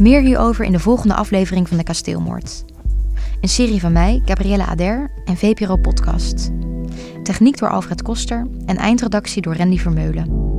Meer 0.00 0.20
hierover 0.20 0.64
in 0.64 0.72
de 0.72 0.78
volgende 0.78 1.14
aflevering 1.14 1.68
van 1.68 1.76
de 1.76 1.82
Kasteelmoord. 1.82 2.64
Een 3.40 3.48
serie 3.48 3.80
van 3.80 3.92
mij, 3.92 4.22
Gabrielle 4.24 4.66
Ader 4.66 5.10
en 5.24 5.36
VPRO 5.36 5.76
Podcast. 5.76 6.50
Techniek 7.22 7.58
door 7.58 7.70
Alfred 7.70 8.02
Koster 8.02 8.46
en 8.66 8.76
eindredactie 8.76 9.42
door 9.42 9.56
Randy 9.56 9.78
Vermeulen. 9.78 10.58